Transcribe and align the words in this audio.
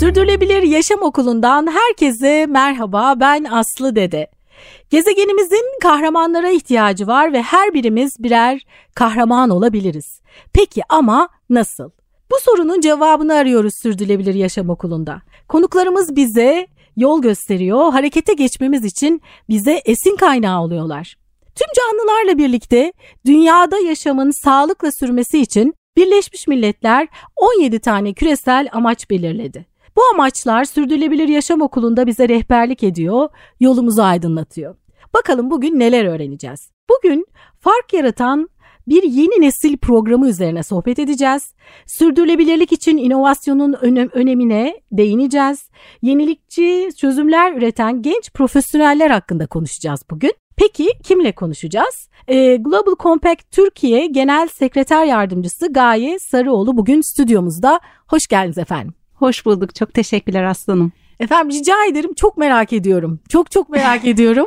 Sürdürülebilir 0.00 0.62
Yaşam 0.62 1.02
Okulu'ndan 1.02 1.66
herkese 1.66 2.46
merhaba 2.46 3.14
ben 3.20 3.44
Aslı 3.44 3.96
Dede. 3.96 4.30
Gezegenimizin 4.90 5.78
kahramanlara 5.82 6.50
ihtiyacı 6.50 7.06
var 7.06 7.32
ve 7.32 7.42
her 7.42 7.74
birimiz 7.74 8.16
birer 8.18 8.66
kahraman 8.94 9.50
olabiliriz. 9.50 10.20
Peki 10.52 10.82
ama 10.88 11.28
nasıl? 11.50 11.90
Bu 12.30 12.36
sorunun 12.40 12.80
cevabını 12.80 13.34
arıyoruz 13.34 13.74
Sürdürülebilir 13.82 14.34
Yaşam 14.34 14.70
Okulu'nda. 14.70 15.22
Konuklarımız 15.48 16.16
bize 16.16 16.66
yol 16.98 17.22
gösteriyor, 17.22 17.92
harekete 17.92 18.32
geçmemiz 18.32 18.84
için 18.84 19.22
bize 19.48 19.82
esin 19.84 20.16
kaynağı 20.16 20.62
oluyorlar. 20.62 21.16
Tüm 21.54 21.66
canlılarla 21.76 22.38
birlikte 22.38 22.92
dünyada 23.26 23.78
yaşamın 23.78 24.30
sağlıkla 24.44 24.92
sürmesi 24.92 25.38
için 25.38 25.74
Birleşmiş 25.96 26.46
Milletler 26.48 27.08
17 27.36 27.78
tane 27.78 28.12
küresel 28.12 28.68
amaç 28.72 29.10
belirledi. 29.10 29.66
Bu 29.96 30.02
amaçlar 30.14 30.64
Sürdürülebilir 30.64 31.28
Yaşam 31.28 31.60
Okulu'nda 31.60 32.06
bize 32.06 32.28
rehberlik 32.28 32.82
ediyor, 32.82 33.28
yolumuzu 33.60 34.02
aydınlatıyor. 34.02 34.76
Bakalım 35.14 35.50
bugün 35.50 35.78
neler 35.78 36.04
öğreneceğiz? 36.04 36.70
Bugün 36.90 37.26
fark 37.60 37.92
yaratan 37.92 38.48
bir 38.88 39.02
yeni 39.02 39.40
nesil 39.40 39.76
programı 39.76 40.28
üzerine 40.28 40.62
sohbet 40.62 40.98
edeceğiz. 40.98 41.54
Sürdürülebilirlik 41.86 42.72
için 42.72 42.96
inovasyonun 42.96 43.72
önem 43.72 44.08
önemine 44.12 44.80
değineceğiz. 44.92 45.70
Yenilikçi 46.02 46.90
çözümler 46.96 47.52
üreten 47.52 48.02
genç 48.02 48.32
profesyoneller 48.32 49.10
hakkında 49.10 49.46
konuşacağız 49.46 50.02
bugün. 50.10 50.32
Peki 50.56 50.88
kimle 51.04 51.32
konuşacağız? 51.32 52.08
Ee, 52.28 52.56
Global 52.56 52.94
Compact 52.98 53.50
Türkiye 53.50 54.06
Genel 54.06 54.48
Sekreter 54.48 55.04
Yardımcısı 55.04 55.72
Gaye 55.72 56.18
Sarıoğlu 56.18 56.76
bugün 56.76 57.00
stüdyomuzda. 57.00 57.80
Hoş 58.06 58.26
geldiniz 58.26 58.58
efendim. 58.58 58.94
Hoş 59.14 59.46
bulduk. 59.46 59.74
Çok 59.74 59.94
teşekkürler 59.94 60.44
aslanım. 60.44 60.92
Efendim 61.20 61.58
rica 61.58 61.84
ederim 61.90 62.14
çok 62.14 62.36
merak 62.36 62.72
ediyorum. 62.72 63.20
Çok 63.28 63.50
çok 63.50 63.68
merak 63.68 64.04
ediyorum. 64.04 64.46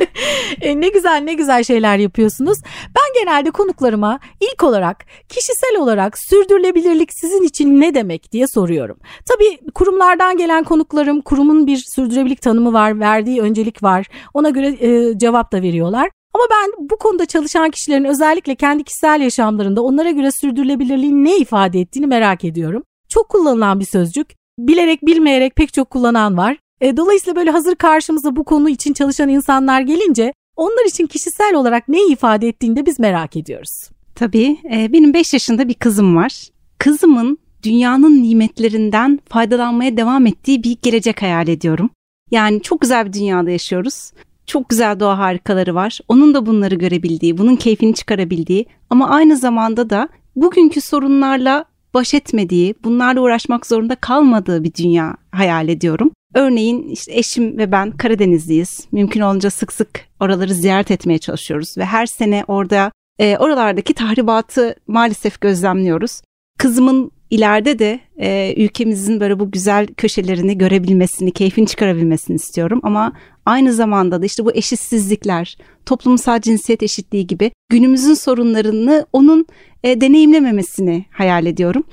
e, 0.60 0.80
ne 0.80 0.88
güzel 0.88 1.20
ne 1.24 1.34
güzel 1.34 1.64
şeyler 1.64 1.98
yapıyorsunuz. 1.98 2.58
Ben 2.86 3.22
genelde 3.24 3.50
konuklarıma 3.50 4.20
ilk 4.40 4.62
olarak 4.62 5.06
kişisel 5.28 5.76
olarak 5.78 6.18
sürdürülebilirlik 6.18 7.10
sizin 7.12 7.42
için 7.42 7.80
ne 7.80 7.94
demek 7.94 8.32
diye 8.32 8.46
soruyorum. 8.54 8.98
Tabii 9.28 9.72
kurumlardan 9.74 10.36
gelen 10.36 10.64
konuklarım 10.64 11.20
kurumun 11.20 11.66
bir 11.66 11.84
sürdürülebilirlik 11.94 12.42
tanımı 12.42 12.72
var, 12.72 13.00
verdiği 13.00 13.40
öncelik 13.40 13.82
var. 13.82 14.06
Ona 14.34 14.50
göre 14.50 14.66
e, 14.66 15.18
cevap 15.18 15.52
da 15.52 15.62
veriyorlar. 15.62 16.10
Ama 16.34 16.44
ben 16.50 16.88
bu 16.90 16.96
konuda 16.98 17.26
çalışan 17.26 17.70
kişilerin 17.70 18.04
özellikle 18.04 18.54
kendi 18.54 18.84
kişisel 18.84 19.20
yaşamlarında 19.20 19.82
onlara 19.82 20.10
göre 20.10 20.30
sürdürülebilirliğin 20.30 21.24
ne 21.24 21.36
ifade 21.36 21.80
ettiğini 21.80 22.06
merak 22.06 22.44
ediyorum. 22.44 22.82
Çok 23.08 23.28
kullanılan 23.28 23.80
bir 23.80 23.84
sözcük 23.84 24.39
bilerek 24.68 25.06
bilmeyerek 25.06 25.56
pek 25.56 25.72
çok 25.72 25.90
kullanan 25.90 26.36
var. 26.36 26.56
E, 26.80 26.96
dolayısıyla 26.96 27.36
böyle 27.36 27.50
hazır 27.50 27.74
karşımıza 27.74 28.36
bu 28.36 28.44
konu 28.44 28.68
için 28.68 28.92
çalışan 28.92 29.28
insanlar 29.28 29.80
gelince 29.80 30.32
onlar 30.56 30.86
için 30.86 31.06
kişisel 31.06 31.54
olarak 31.54 31.88
ne 31.88 32.06
ifade 32.06 32.48
ettiğini 32.48 32.76
de 32.76 32.86
biz 32.86 32.98
merak 32.98 33.36
ediyoruz. 33.36 33.90
Tabii 34.14 34.56
e, 34.72 34.92
benim 34.92 35.14
5 35.14 35.32
yaşında 35.32 35.68
bir 35.68 35.74
kızım 35.74 36.16
var. 36.16 36.48
Kızımın 36.78 37.38
dünyanın 37.62 38.22
nimetlerinden 38.22 39.20
faydalanmaya 39.28 39.96
devam 39.96 40.26
ettiği 40.26 40.62
bir 40.62 40.76
gelecek 40.82 41.22
hayal 41.22 41.48
ediyorum. 41.48 41.90
Yani 42.30 42.62
çok 42.62 42.80
güzel 42.80 43.06
bir 43.06 43.12
dünyada 43.12 43.50
yaşıyoruz. 43.50 44.12
Çok 44.46 44.68
güzel 44.68 45.00
doğa 45.00 45.18
harikaları 45.18 45.74
var. 45.74 46.00
Onun 46.08 46.34
da 46.34 46.46
bunları 46.46 46.74
görebildiği, 46.74 47.38
bunun 47.38 47.56
keyfini 47.56 47.94
çıkarabildiği 47.94 48.66
ama 48.90 49.08
aynı 49.08 49.36
zamanda 49.36 49.90
da 49.90 50.08
bugünkü 50.36 50.80
sorunlarla 50.80 51.64
baş 51.94 52.14
etmediği, 52.14 52.74
bunlarla 52.84 53.20
uğraşmak 53.20 53.66
zorunda 53.66 53.94
kalmadığı 53.94 54.64
bir 54.64 54.74
dünya 54.74 55.16
hayal 55.32 55.68
ediyorum. 55.68 56.10
Örneğin 56.34 56.88
işte 56.88 57.12
eşim 57.14 57.58
ve 57.58 57.72
ben 57.72 57.90
Karadenizliyiz. 57.90 58.88
Mümkün 58.92 59.20
olunca 59.20 59.50
sık 59.50 59.72
sık 59.72 60.06
oraları 60.20 60.54
ziyaret 60.54 60.90
etmeye 60.90 61.18
çalışıyoruz 61.18 61.78
ve 61.78 61.84
her 61.84 62.06
sene 62.06 62.44
orada 62.48 62.92
e, 63.18 63.36
oralardaki 63.36 63.94
tahribatı 63.94 64.74
maalesef 64.86 65.40
gözlemliyoruz. 65.40 66.22
Kızımın 66.60 67.10
ileride 67.30 67.78
de 67.78 68.00
e, 68.18 68.54
ülkemizin 68.56 69.20
böyle 69.20 69.38
bu 69.38 69.50
güzel 69.50 69.86
köşelerini 69.86 70.58
görebilmesini, 70.58 71.32
keyfini 71.32 71.66
çıkarabilmesini 71.66 72.36
istiyorum. 72.36 72.80
Ama 72.82 73.12
aynı 73.46 73.72
zamanda 73.72 74.22
da 74.22 74.26
işte 74.26 74.44
bu 74.44 74.52
eşitsizlikler, 74.52 75.56
toplumsal 75.86 76.40
cinsiyet 76.40 76.82
eşitliği 76.82 77.26
gibi 77.26 77.50
günümüzün 77.68 78.14
sorunlarını 78.14 79.06
onun 79.12 79.46
e, 79.84 80.00
deneyimlememesini 80.00 81.04
hayal 81.10 81.46
ediyorum. 81.46 81.84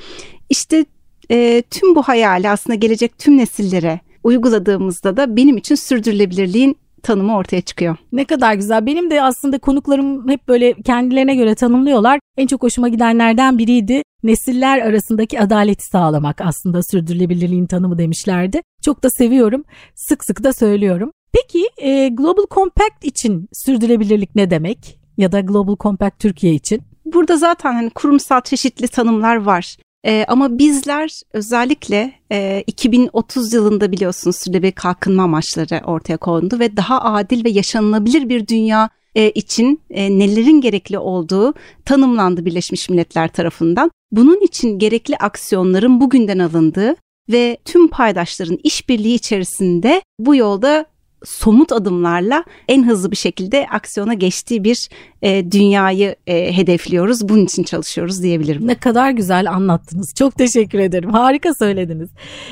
İşte 0.50 0.86
e, 1.32 1.64
tüm 1.72 1.96
bu 1.96 2.02
hayali 2.02 2.50
aslında 2.50 2.76
gelecek 2.76 3.18
tüm 3.18 3.38
nesillere 3.38 4.00
uyguladığımızda 4.24 5.18
da 5.18 5.36
benim 5.36 5.58
için 5.58 5.76
sürdürülebilirliğin 5.76 6.78
tanımı 7.04 7.36
ortaya 7.36 7.62
çıkıyor. 7.62 7.98
Ne 8.12 8.26
kadar 8.26 8.54
güzel. 8.54 8.86
Benim 8.86 9.12
de 9.12 9.22
aslında 9.22 9.60
konuklarım 9.60 10.30
hep 10.30 10.48
böyle 10.48 10.74
kendilerine 10.74 11.36
göre 11.36 11.56
tanımlıyorlar. 11.56 12.20
En 12.38 12.48
çok 12.48 12.64
hoşuma 12.64 12.88
gidenlerden 12.88 13.58
biriydi. 13.58 14.02
Nesiller 14.24 14.80
arasındaki 14.80 15.40
adaleti 15.40 15.86
sağlamak 15.86 16.42
aslında 16.42 16.84
sürdürülebilirliğin 16.84 17.66
tanımı 17.66 17.98
demişlerdi. 17.98 18.62
Çok 18.82 19.04
da 19.04 19.10
seviyorum. 19.10 19.64
Sık 19.96 20.26
sık 20.26 20.44
da 20.44 20.54
söylüyorum. 20.54 21.12
Peki 21.34 21.70
e, 21.78 22.08
Global 22.08 22.46
Compact 22.52 23.06
için 23.06 23.48
sürdürülebilirlik 23.54 24.36
ne 24.36 24.50
demek? 24.50 25.00
Ya 25.18 25.32
da 25.32 25.40
Global 25.40 25.76
Compact 25.80 26.20
Türkiye 26.20 26.54
için? 26.54 26.82
Burada 27.06 27.38
zaten 27.38 27.74
hani 27.74 27.90
kurumsal 27.90 28.42
çeşitli 28.42 28.88
tanımlar 28.88 29.36
var. 29.36 29.78
Ee, 30.06 30.26
ama 30.28 30.58
bizler 30.58 31.22
özellikle 31.34 32.14
e, 32.32 32.64
2030 32.68 33.54
yılında 33.54 33.92
biliyorsunuz 33.92 34.36
sürdürülebilir 34.36 34.72
kalkınma 34.72 35.24
amaçları 35.24 35.82
ortaya 35.86 36.18
kondu 36.18 36.60
ve 36.60 36.78
daha 36.78 37.02
adil 37.02 37.46
ve 37.46 37.50
yaşanılabilir 37.50 38.30
bir 38.30 38.48
dünya 38.48 38.90
e, 39.16 39.32
için 39.32 39.82
e, 39.90 40.20
nelerin 40.20 40.62
gerekli 40.62 41.00
olduğu 41.00 41.54
tanımlandı 41.86 42.46
Birleşmiş 42.46 42.90
Milletler 42.90 43.28
tarafından. 43.28 43.92
Bunun 44.12 44.42
için 44.42 44.80
gerekli 44.80 45.18
aksiyonların 45.18 46.02
bugünden 46.02 46.40
alındığı 46.40 46.96
ve 47.32 47.58
tüm 47.66 47.88
paydaşların 47.88 48.60
işbirliği 48.64 49.16
içerisinde 49.16 50.02
bu 50.20 50.36
yolda 50.36 50.86
somut 51.26 51.72
adımlarla 51.72 52.44
en 52.68 52.88
hızlı 52.88 53.12
bir 53.12 53.16
şekilde 53.16 53.68
aksiyona 53.72 54.14
geçtiği 54.14 54.64
bir 54.64 54.90
e, 55.22 55.52
dünyayı 55.52 56.16
e, 56.28 56.58
hedefliyoruz. 56.58 57.30
Bunun 57.30 57.46
için 57.46 57.64
çalışıyoruz 57.64 58.24
diyebilirim. 58.24 58.68
Ne 58.68 58.76
kadar 58.76 59.12
güzel 59.12 59.52
anlattınız. 59.52 60.14
Çok 60.16 60.36
teşekkür 60.36 60.80
ederim. 60.80 61.10
Harika 61.10 61.54
söylediniz. 61.54 62.10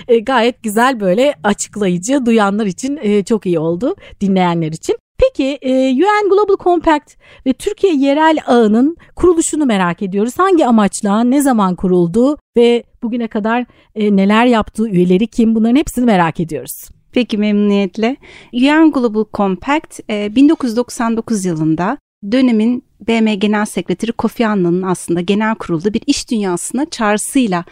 E, 0.07 0.19
gayet 0.19 0.63
güzel 0.63 0.99
böyle 0.99 1.35
açıklayıcı 1.43 2.25
duyanlar 2.25 2.65
için 2.65 2.99
e, 3.01 3.23
çok 3.23 3.45
iyi 3.45 3.59
oldu. 3.59 3.95
Dinleyenler 4.21 4.71
için. 4.71 4.97
Peki 5.17 5.57
e, 5.61 5.93
UN 5.93 6.29
Global 6.29 6.63
Compact 6.63 7.15
ve 7.45 7.53
Türkiye 7.53 7.95
Yerel 7.95 8.37
Ağı'nın 8.47 8.97
kuruluşunu 9.15 9.65
merak 9.65 10.01
ediyoruz. 10.01 10.33
Hangi 10.37 10.65
amaçla, 10.65 11.23
ne 11.23 11.41
zaman 11.41 11.75
kuruldu 11.75 12.37
ve 12.57 12.83
bugüne 13.03 13.27
kadar 13.27 13.65
e, 13.95 14.15
neler 14.15 14.45
yaptığı, 14.45 14.89
üyeleri 14.89 15.27
kim 15.27 15.55
bunların 15.55 15.75
hepsini 15.75 16.05
merak 16.05 16.39
ediyoruz. 16.39 16.94
Peki 17.15 17.37
memnuniyetle. 17.37 18.17
UN 18.53 18.91
Global 18.91 19.25
Compact 19.33 19.99
1999 20.09 21.45
yılında 21.45 21.97
dönemin 22.31 22.83
BM 23.07 23.35
Genel 23.35 23.65
Sekreteri 23.65 24.11
Kofi 24.11 24.47
Annan'ın 24.47 24.81
aslında 24.81 25.21
genel 25.21 25.55
kurulda 25.55 25.93
bir 25.93 26.01
iş 26.07 26.31
dünyasına 26.31 26.89
çağrısıyla 26.89 27.63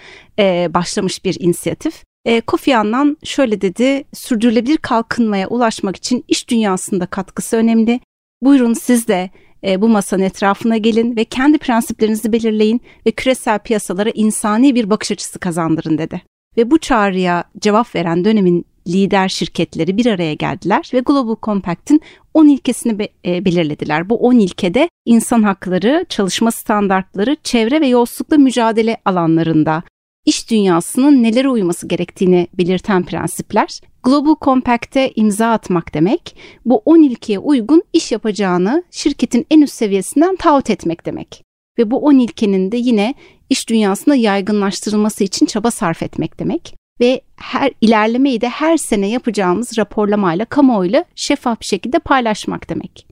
başlamış 0.73 1.25
bir 1.25 1.37
inisiyatif. 1.39 2.03
Kofi 2.47 2.77
Annan 2.77 3.17
şöyle 3.23 3.61
dedi, 3.61 4.03
sürdürülebilir 4.13 4.77
kalkınmaya 4.77 5.47
ulaşmak 5.47 5.95
için 5.95 6.25
iş 6.27 6.49
dünyasında 6.49 7.05
katkısı 7.05 7.57
önemli. 7.57 7.99
Buyurun 8.41 8.73
siz 8.73 9.07
de 9.07 9.29
bu 9.77 9.89
masanın 9.89 10.23
etrafına 10.23 10.77
gelin 10.77 11.15
ve 11.15 11.25
kendi 11.25 11.57
prensiplerinizi 11.57 12.33
belirleyin 12.33 12.81
ve 13.05 13.11
küresel 13.11 13.59
piyasalara 13.59 14.09
insani 14.09 14.75
bir 14.75 14.89
bakış 14.89 15.11
açısı 15.11 15.39
kazandırın 15.39 15.97
dedi. 15.97 16.21
Ve 16.57 16.71
bu 16.71 16.77
çağrıya 16.77 17.43
cevap 17.59 17.95
veren 17.95 18.25
dönemin 18.25 18.65
lider 18.87 19.29
şirketleri 19.29 19.97
bir 19.97 20.05
araya 20.05 20.33
geldiler 20.33 20.91
ve 20.93 20.99
Global 20.99 21.35
Compact'in 21.43 22.01
10 22.33 22.47
ilkesini 22.47 22.99
be- 22.99 23.09
e, 23.25 23.45
belirlediler. 23.45 24.09
Bu 24.09 24.15
10 24.15 24.39
ilkede 24.39 24.89
insan 25.05 25.43
hakları, 25.43 26.05
çalışma 26.09 26.51
standartları, 26.51 27.37
çevre 27.43 27.81
ve 27.81 27.87
yolsuzlukla 27.87 28.37
mücadele 28.37 28.97
alanlarında 29.05 29.83
iş 30.25 30.49
dünyasının 30.51 31.23
nelere 31.23 31.49
uyması 31.49 31.87
gerektiğini 31.87 32.47
belirten 32.53 33.03
prensipler. 33.05 33.81
Global 34.03 34.35
Compact'e 34.41 35.11
imza 35.15 35.51
atmak 35.51 35.93
demek, 35.93 36.35
bu 36.65 36.81
10 36.85 37.01
ilkeye 37.01 37.39
uygun 37.39 37.83
iş 37.93 38.11
yapacağını 38.11 38.83
şirketin 38.91 39.45
en 39.51 39.61
üst 39.61 39.73
seviyesinden 39.73 40.35
taahhüt 40.35 40.69
etmek 40.69 41.05
demek. 41.05 41.43
Ve 41.77 41.91
bu 41.91 41.97
10 41.97 42.19
ilkenin 42.19 42.71
de 42.71 42.77
yine 42.77 43.13
iş 43.49 43.69
dünyasında 43.69 44.15
yaygınlaştırılması 44.15 45.23
için 45.23 45.45
çaba 45.45 45.71
sarf 45.71 46.03
etmek 46.03 46.39
demek. 46.39 46.82
Ve 46.99 47.21
her 47.35 47.71
ilerlemeyi 47.81 48.41
de 48.41 48.49
her 48.49 48.77
sene 48.77 49.09
yapacağımız 49.09 49.77
raporlamayla 49.77 50.45
kamuoyuyla 50.45 51.05
şeffaf 51.15 51.59
bir 51.59 51.65
şekilde 51.65 51.99
paylaşmak 51.99 52.69
demek. 52.69 53.07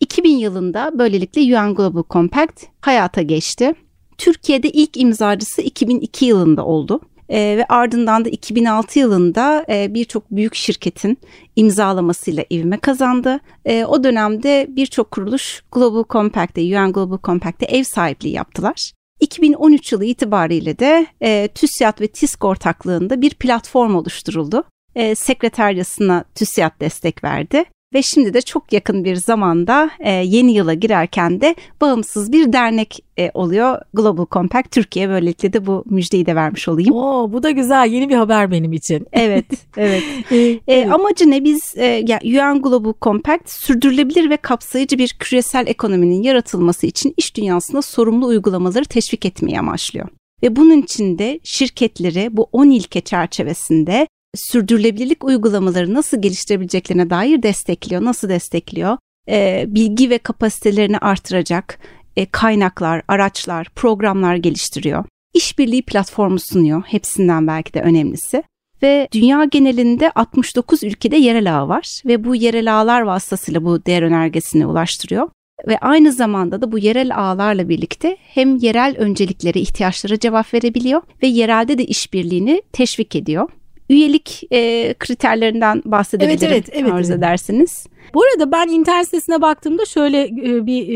2000 0.00 0.36
yılında 0.36 0.90
böylelikle 0.98 1.40
UN 1.40 1.74
Global 1.74 2.02
Compact 2.10 2.62
hayata 2.80 3.22
geçti. 3.22 3.74
Türkiye'de 4.18 4.70
ilk 4.70 4.96
imzacısı 4.96 5.62
2002 5.62 6.24
yılında 6.24 6.64
oldu. 6.64 7.00
E, 7.28 7.38
ve 7.38 7.66
ardından 7.68 8.24
da 8.24 8.28
2006 8.28 8.98
yılında 8.98 9.64
e, 9.68 9.94
birçok 9.94 10.30
büyük 10.30 10.54
şirketin 10.54 11.18
imzalamasıyla 11.56 12.44
ivme 12.52 12.76
kazandı. 12.76 13.40
E, 13.64 13.84
o 13.84 14.04
dönemde 14.04 14.66
birçok 14.68 15.10
kuruluş 15.10 15.62
Global 15.72 16.04
Compact'te, 16.10 16.60
UN 16.60 16.92
Global 16.92 17.18
Compact'te 17.24 17.66
ev 17.66 17.82
sahipliği 17.82 18.32
yaptılar. 18.32 18.92
2013 19.20 19.92
yılı 19.92 20.04
itibariyle 20.04 20.78
de 20.78 21.06
e, 21.20 21.48
TÜSİAD 21.48 22.00
ve 22.00 22.06
TİSK 22.06 22.44
ortaklığında 22.44 23.20
bir 23.20 23.34
platform 23.34 23.94
oluşturuldu. 23.94 24.64
E, 24.94 25.14
sekreteryasına 25.14 26.24
TÜSİAD 26.34 26.80
destek 26.80 27.24
verdi 27.24 27.64
ve 27.94 28.02
şimdi 28.02 28.34
de 28.34 28.40
çok 28.40 28.72
yakın 28.72 29.04
bir 29.04 29.16
zamanda 29.16 29.90
e, 30.00 30.10
yeni 30.10 30.52
yıla 30.52 30.74
girerken 30.74 31.40
de 31.40 31.54
bağımsız 31.80 32.32
bir 32.32 32.52
dernek 32.52 33.04
e, 33.18 33.30
oluyor 33.34 33.78
Global 33.94 34.26
Compact 34.30 34.70
Türkiye. 34.70 35.08
Böylelikle 35.08 35.52
de 35.52 35.66
bu 35.66 35.84
müjdeyi 35.86 36.26
de 36.26 36.34
vermiş 36.34 36.68
olayım. 36.68 36.94
Oo, 36.94 37.32
bu 37.32 37.42
da 37.42 37.50
güzel 37.50 37.90
yeni 37.90 38.08
bir 38.08 38.14
haber 38.14 38.50
benim 38.50 38.72
için. 38.72 39.06
Evet, 39.24 39.46
evet. 39.76 40.02
e, 40.32 40.60
evet. 40.68 40.92
Amacı 40.92 41.30
ne? 41.30 41.44
Biz 41.44 41.74
e, 41.76 42.04
yani 42.06 42.20
UN 42.24 42.62
Global 42.62 42.92
Compact 43.02 43.50
sürdürülebilir 43.50 44.30
ve 44.30 44.36
kapsayıcı 44.36 44.98
bir 44.98 45.16
küresel 45.18 45.66
ekonominin 45.66 46.22
yaratılması 46.22 46.86
için 46.86 47.14
iş 47.16 47.36
dünyasında 47.36 47.82
sorumlu 47.82 48.26
uygulamaları 48.26 48.84
teşvik 48.84 49.26
etmeyi 49.26 49.58
amaçlıyor. 49.58 50.08
Ve 50.42 50.56
bunun 50.56 50.82
için 50.82 51.18
de 51.18 51.40
şirketleri 51.42 52.36
bu 52.36 52.48
10 52.52 52.70
ilke 52.70 53.00
çerçevesinde 53.00 54.06
sürdürülebilirlik 54.34 55.24
uygulamaları 55.24 55.94
nasıl 55.94 56.22
geliştirebileceklerine 56.22 57.10
dair 57.10 57.42
destekliyor. 57.42 58.04
Nasıl 58.04 58.28
destekliyor? 58.28 58.98
E, 59.28 59.64
bilgi 59.68 60.10
ve 60.10 60.18
kapasitelerini 60.18 60.98
artıracak 60.98 61.78
e, 62.16 62.26
kaynaklar, 62.26 63.02
araçlar, 63.08 63.68
programlar 63.74 64.36
geliştiriyor. 64.36 65.04
İşbirliği 65.34 65.82
platformu 65.82 66.38
sunuyor. 66.38 66.82
Hepsinden 66.86 67.46
belki 67.46 67.74
de 67.74 67.80
önemlisi. 67.80 68.42
Ve 68.82 69.08
dünya 69.12 69.44
genelinde 69.44 70.10
69 70.10 70.84
ülkede 70.84 71.16
yerel 71.16 71.58
ağ 71.60 71.68
var 71.68 72.02
ve 72.06 72.24
bu 72.24 72.34
yerel 72.34 72.74
ağlar 72.74 73.00
vasıtasıyla 73.00 73.64
bu 73.64 73.86
değer 73.86 74.02
önergesine 74.02 74.66
ulaştırıyor. 74.66 75.28
Ve 75.68 75.78
aynı 75.78 76.12
zamanda 76.12 76.62
da 76.62 76.72
bu 76.72 76.78
yerel 76.78 77.16
ağlarla 77.16 77.68
birlikte 77.68 78.16
hem 78.20 78.56
yerel 78.56 78.96
önceliklere, 78.98 79.60
ihtiyaçlara 79.60 80.18
cevap 80.18 80.54
verebiliyor 80.54 81.02
ve 81.22 81.26
yerelde 81.26 81.78
de 81.78 81.84
işbirliğini 81.84 82.62
teşvik 82.72 83.16
ediyor 83.16 83.48
üyelik 83.88 84.42
e, 84.52 84.94
kriterlerinden 84.98 85.82
bahsedebilirim 85.84 86.52
evet, 86.52 86.68
evet, 86.72 86.82
evet, 86.82 86.92
arzu 86.92 87.12
evet. 87.12 87.18
edersiniz. 87.18 87.86
Bu 88.14 88.22
arada 88.24 88.52
ben 88.52 88.68
internet 88.68 89.04
sitesine 89.04 89.42
baktığımda 89.42 89.84
şöyle 89.84 90.22
e, 90.22 90.66
bir 90.66 90.88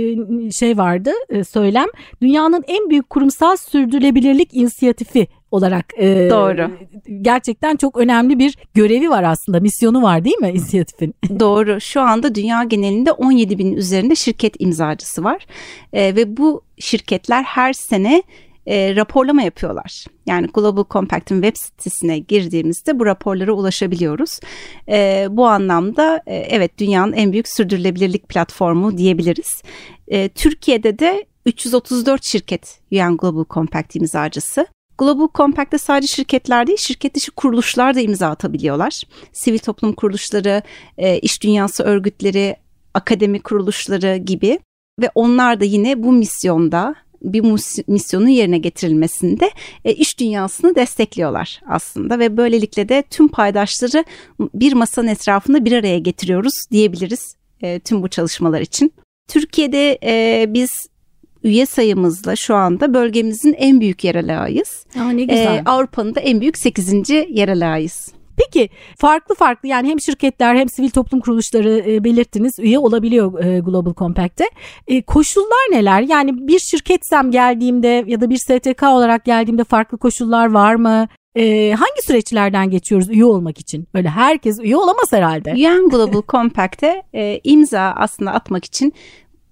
e, 0.47 0.51
şey 0.51 0.79
vardı 0.79 1.11
e, 1.29 1.45
söylem. 1.45 1.87
Dünyanın 2.23 2.65
en 2.69 2.91
büyük 2.91 3.11
kurumsal 3.11 3.57
sürdürülebilirlik 3.57 4.55
inisiyatifi 4.55 5.27
olarak 5.51 5.87
e, 5.99 6.31
Doğru. 6.31 6.71
gerçekten 7.23 7.77
çok 7.77 7.97
önemli 7.97 8.39
bir 8.39 8.59
görevi 8.75 9.11
var 9.11 9.23
aslında 9.23 9.61
misyonu 9.61 10.03
var 10.03 10.25
değil 10.25 10.39
mi 10.39 10.49
inisiyatifin? 10.49 11.15
Doğru 11.41 11.81
şu 11.81 12.01
anda 12.01 12.35
dünya 12.35 12.65
genelinde 12.65 13.13
17 13.13 13.59
bin 13.59 13.73
üzerinde 13.73 14.15
şirket 14.15 14.55
imzacısı 14.59 15.25
var 15.25 15.47
e, 15.93 16.17
ve 16.17 16.37
bu 16.37 16.63
şirketler 16.79 17.43
her 17.43 17.73
sene 17.73 18.23
e, 18.69 18.97
raporlama 18.97 19.43
yapıyorlar. 19.43 20.05
Yani 20.27 20.47
Global 20.55 20.85
Compact'ın 20.91 21.43
web 21.43 21.57
sitesine 21.57 22.19
girdiğimizde 22.19 22.99
bu 22.99 23.07
raporlara 23.07 23.53
ulaşabiliyoruz. 23.53 24.41
E, 24.89 25.27
bu 25.31 25.47
anlamda 25.47 26.23
e, 26.27 26.37
evet 26.37 26.79
dünyanın 26.79 27.13
en 27.13 27.33
büyük 27.33 27.49
sürdürülebilirlik 27.49 28.29
platformu 28.29 28.99
diyebiliriz. 28.99 29.63
E, 30.09 30.29
Türkiye'de 30.29 30.99
de 30.99 31.27
334 31.47 32.25
şirket 32.25 32.81
UN 32.93 33.17
Global 33.17 33.45
Compact 33.51 33.97
imzacısı. 33.97 34.67
Global 34.99 35.29
Compact'te 35.35 35.79
sadece 35.79 36.07
şirketler 36.07 36.67
değil, 36.67 36.79
şirket 36.79 37.15
dışı 37.15 37.31
kuruluşlar 37.31 37.95
da 37.95 38.01
imza 38.01 38.29
atabiliyorlar. 38.29 39.03
Sivil 39.33 39.59
toplum 39.59 39.93
kuruluşları, 39.93 40.63
e, 40.99 41.19
iş 41.19 41.43
dünyası 41.43 41.83
örgütleri, 41.83 42.57
akademi 42.95 43.41
kuruluşları 43.41 44.17
gibi 44.17 44.59
ve 45.01 45.11
onlar 45.15 45.61
da 45.61 45.65
yine 45.65 46.03
bu 46.03 46.13
misyonda 46.13 46.95
bir 47.23 47.41
misyonun 47.89 48.29
yerine 48.29 48.59
getirilmesinde 48.59 49.51
e, 49.85 49.93
iş 49.93 50.19
dünyasını 50.19 50.75
destekliyorlar 50.75 51.61
aslında 51.69 52.19
ve 52.19 52.37
böylelikle 52.37 52.89
de 52.89 53.05
tüm 53.11 53.29
paydaşları 53.29 54.05
bir 54.55 54.73
masanın 54.73 55.09
etrafında 55.09 55.65
bir 55.65 55.73
araya 55.73 55.99
getiriyoruz 55.99 56.55
diyebiliriz 56.71 57.35
e, 57.63 57.81
tüm 57.81 58.03
bu 58.03 58.09
çalışmalar 58.09 58.61
için. 58.61 58.93
Türkiye'de 59.29 59.99
e, 60.03 60.45
biz 60.49 60.71
üye 61.45 61.67
sayımızla 61.67 62.37
şu 62.37 62.55
anda 62.55 62.95
bölgemizin 62.95 63.53
en 63.53 63.81
büyük 63.81 64.05
yerel 64.05 64.43
ağıyız. 64.43 64.87
Aa, 65.01 65.11
ne 65.11 65.25
güzel. 65.25 65.57
Ee, 65.57 65.63
Avrupa'nın 65.67 66.15
da 66.15 66.21
en 66.21 66.41
büyük 66.41 66.59
8. 66.59 67.11
yerel 67.11 67.73
ağıyız. 67.73 68.13
Peki 68.39 68.71
farklı 68.99 69.35
farklı 69.35 69.69
yani 69.69 69.89
hem 69.89 70.01
şirketler 70.01 70.55
hem 70.55 70.69
sivil 70.69 70.91
toplum 70.91 71.21
kuruluşları 71.21 71.85
e, 71.87 72.05
belirttiniz 72.05 72.59
üye 72.59 72.79
olabiliyor 72.79 73.45
e, 73.45 73.61
Global 73.61 73.95
Compact'te. 73.95 74.45
E, 74.87 75.03
koşullar 75.03 75.73
neler? 75.73 76.01
Yani 76.01 76.49
bir 76.49 76.59
şirketsem 76.59 77.31
geldiğimde 77.31 78.05
ya 78.07 78.21
da 78.21 78.31
bir 78.31 78.37
STK 78.37 78.83
olarak 78.83 79.25
geldiğimde 79.25 79.65
farklı 79.65 79.99
koşullar 79.99 80.51
var 80.51 80.75
mı? 80.75 81.09
E, 81.37 81.75
hangi 81.79 82.03
süreçlerden 82.03 82.71
geçiyoruz 82.71 83.09
üye 83.09 83.25
olmak 83.25 83.59
için? 83.59 83.89
Öyle 83.95 84.09
herkes 84.09 84.59
üye 84.61 84.77
olamaz 84.77 85.13
herhalde. 85.13 85.53
UN 85.53 85.89
Global 85.89 86.23
Compact'te 86.29 87.03
e, 87.15 87.41
imza 87.45 87.95
aslında 87.97 88.33
atmak 88.33 88.65
için 88.65 88.93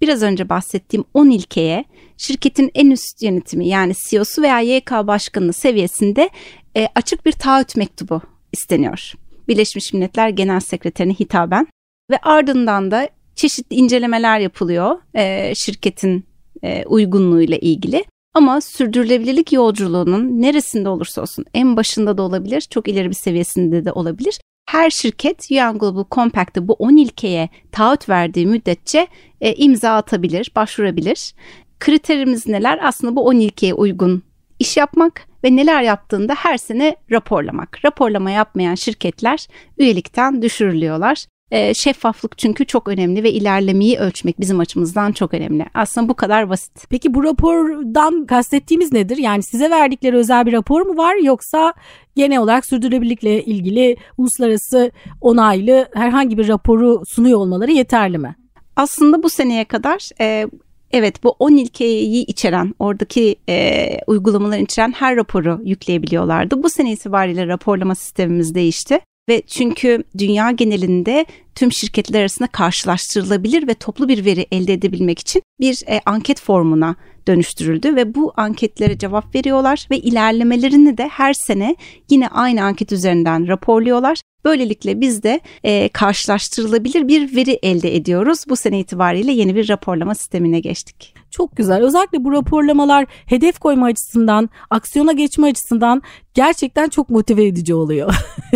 biraz 0.00 0.22
önce 0.22 0.48
bahsettiğim 0.48 1.04
10 1.14 1.30
ilkeye 1.30 1.84
şirketin 2.16 2.70
en 2.74 2.90
üst 2.90 3.22
yönetimi 3.22 3.68
yani 3.68 3.92
CEO'su 4.08 4.42
veya 4.42 4.60
YK 4.60 4.90
başkanı 4.90 5.52
seviyesinde 5.52 6.30
e, 6.76 6.88
açık 6.94 7.26
bir 7.26 7.32
taahhüt 7.32 7.76
mektubu 7.76 8.22
isteniyor. 8.56 9.12
Birleşmiş 9.48 9.92
Milletler 9.92 10.28
Genel 10.28 10.60
Sekreterine 10.60 11.14
hitaben 11.14 11.66
ve 12.10 12.18
ardından 12.22 12.90
da 12.90 13.08
çeşitli 13.34 13.76
incelemeler 13.76 14.38
yapılıyor 14.38 14.98
e, 15.14 15.54
şirketin 15.54 16.24
e, 16.62 16.84
uygunluğuyla 16.86 17.56
ilgili. 17.56 18.04
Ama 18.34 18.60
sürdürülebilirlik 18.60 19.52
yolculuğunun 19.52 20.42
neresinde 20.42 20.88
olursa 20.88 21.22
olsun 21.22 21.44
en 21.54 21.76
başında 21.76 22.18
da 22.18 22.22
olabilir, 22.22 22.60
çok 22.60 22.88
ileri 22.88 23.08
bir 23.08 23.14
seviyesinde 23.14 23.84
de 23.84 23.92
olabilir. 23.92 24.40
Her 24.68 24.90
şirket 24.90 25.48
UN 25.50 25.78
Global 25.78 26.04
Compact'te 26.10 26.68
bu 26.68 26.72
10 26.72 26.96
ilkeye 26.96 27.48
taahhüt 27.72 28.08
verdiği 28.08 28.46
müddetçe 28.46 29.06
e, 29.40 29.54
imza 29.54 29.94
atabilir, 29.94 30.52
başvurabilir. 30.56 31.34
Kriterimiz 31.80 32.46
neler? 32.46 32.78
Aslında 32.82 33.16
bu 33.16 33.24
10 33.24 33.34
ilkeye 33.34 33.74
uygun 33.74 34.22
iş 34.58 34.76
yapmak 34.76 35.26
ve 35.44 35.56
neler 35.56 35.82
yaptığında 35.82 36.34
her 36.34 36.56
sene 36.56 36.96
raporlamak. 37.10 37.84
Raporlama 37.84 38.30
yapmayan 38.30 38.74
şirketler 38.74 39.46
üyelikten 39.78 40.42
düşürülüyorlar. 40.42 41.26
E, 41.50 41.74
şeffaflık 41.74 42.38
çünkü 42.38 42.66
çok 42.66 42.88
önemli 42.88 43.22
ve 43.22 43.32
ilerlemeyi 43.32 43.98
ölçmek 43.98 44.40
bizim 44.40 44.60
açımızdan 44.60 45.12
çok 45.12 45.34
önemli. 45.34 45.66
Aslında 45.74 46.08
bu 46.08 46.14
kadar 46.14 46.50
basit. 46.50 46.86
Peki 46.90 47.14
bu 47.14 47.24
rapordan 47.24 48.26
kastettiğimiz 48.26 48.92
nedir? 48.92 49.16
Yani 49.16 49.42
size 49.42 49.70
verdikleri 49.70 50.16
özel 50.16 50.46
bir 50.46 50.52
rapor 50.52 50.86
mu 50.86 50.96
var 50.96 51.14
yoksa 51.14 51.74
genel 52.16 52.38
olarak 52.38 52.66
sürdürülebilirlikle 52.66 53.44
ilgili 53.44 53.96
uluslararası 54.18 54.90
onaylı 55.20 55.88
herhangi 55.94 56.38
bir 56.38 56.48
raporu 56.48 57.02
sunuyor 57.06 57.38
olmaları 57.38 57.72
yeterli 57.72 58.18
mi? 58.18 58.36
Aslında 58.76 59.22
bu 59.22 59.30
seneye 59.30 59.64
kadar 59.64 60.10
e, 60.20 60.46
Evet 60.92 61.24
bu 61.24 61.36
10 61.38 61.56
ilkeyi 61.56 62.26
içeren 62.26 62.74
oradaki 62.78 63.36
e, 63.48 63.98
uygulamaların 64.06 64.64
içeren 64.64 64.92
her 64.92 65.16
raporu 65.16 65.60
yükleyebiliyorlardı. 65.64 66.62
Bu 66.62 66.70
sene 66.70 66.92
itibariyle 66.92 67.46
raporlama 67.46 67.94
sistemimiz 67.94 68.54
değişti. 68.54 69.00
Ve 69.28 69.42
çünkü 69.46 70.04
dünya 70.18 70.50
genelinde 70.50 71.26
tüm 71.54 71.72
şirketler 71.72 72.20
arasında 72.20 72.48
karşılaştırılabilir 72.48 73.68
ve 73.68 73.74
toplu 73.74 74.08
bir 74.08 74.24
veri 74.24 74.46
elde 74.52 74.72
edebilmek 74.72 75.18
için 75.18 75.42
bir 75.60 75.82
e, 75.88 76.00
anket 76.06 76.40
formuna 76.40 76.96
dönüştürüldü 77.26 77.96
ve 77.96 78.14
bu 78.14 78.32
anketlere 78.36 78.98
cevap 78.98 79.34
veriyorlar 79.34 79.86
ve 79.90 79.98
ilerlemelerini 79.98 80.98
de 80.98 81.08
her 81.08 81.32
sene 81.32 81.76
yine 82.10 82.28
aynı 82.28 82.64
anket 82.64 82.92
üzerinden 82.92 83.48
raporluyorlar. 83.48 84.20
Böylelikle 84.46 85.00
biz 85.00 85.22
de 85.22 85.40
e, 85.64 85.88
karşılaştırılabilir 85.88 87.08
bir 87.08 87.36
veri 87.36 87.58
elde 87.62 87.96
ediyoruz. 87.96 88.44
Bu 88.48 88.56
sene 88.56 88.80
itibariyle 88.80 89.32
yeni 89.32 89.54
bir 89.54 89.68
raporlama 89.68 90.14
sistemine 90.14 90.60
geçtik. 90.60 91.14
Çok 91.30 91.56
güzel. 91.56 91.82
Özellikle 91.82 92.24
bu 92.24 92.32
raporlamalar 92.32 93.06
hedef 93.26 93.58
koyma 93.58 93.86
açısından, 93.86 94.50
aksiyona 94.70 95.12
geçme 95.12 95.48
açısından 95.48 96.02
gerçekten 96.34 96.88
çok 96.88 97.10
motive 97.10 97.46
edici 97.46 97.74
oluyor. 97.74 98.14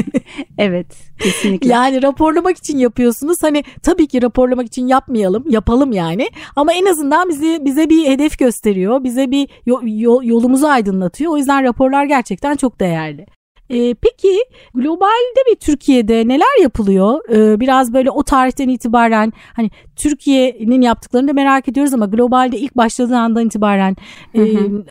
evet, 0.58 0.86
kesinlikle. 1.18 1.68
Yani 1.68 2.02
raporlamak 2.02 2.56
için 2.56 2.78
yapıyorsunuz. 2.78 3.42
Hani 3.42 3.64
tabii 3.82 4.06
ki 4.06 4.22
raporlamak 4.22 4.66
için 4.66 4.86
yapmayalım, 4.86 5.44
yapalım 5.50 5.92
yani. 5.92 6.28
Ama 6.56 6.72
en 6.72 6.86
azından 6.86 7.28
bizi 7.28 7.64
bize 7.64 7.90
bir 7.90 8.06
hedef 8.06 8.38
gösteriyor, 8.38 9.04
bize 9.04 9.30
bir 9.30 9.48
yolumuzu 10.22 10.66
aydınlatıyor. 10.66 11.32
O 11.32 11.36
yüzden 11.36 11.64
raporlar 11.64 12.04
gerçekten 12.04 12.56
çok 12.56 12.80
değerli. 12.80 13.26
E, 13.70 13.94
peki 13.94 14.44
globalde 14.74 15.40
ve 15.50 15.54
Türkiye'de 15.54 16.28
neler 16.28 16.62
yapılıyor? 16.62 17.34
E, 17.34 17.60
biraz 17.60 17.94
böyle 17.94 18.10
o 18.10 18.22
tarihten 18.22 18.68
itibaren 18.68 19.32
hani 19.52 19.70
Türkiye'nin 19.96 20.80
yaptıklarını 20.80 21.28
da 21.28 21.32
merak 21.32 21.68
ediyoruz 21.68 21.94
ama 21.94 22.06
globalde 22.06 22.58
ilk 22.58 22.76
başladığı 22.76 23.16
andan 23.16 23.46
itibaren 23.46 23.96
e, 24.34 24.40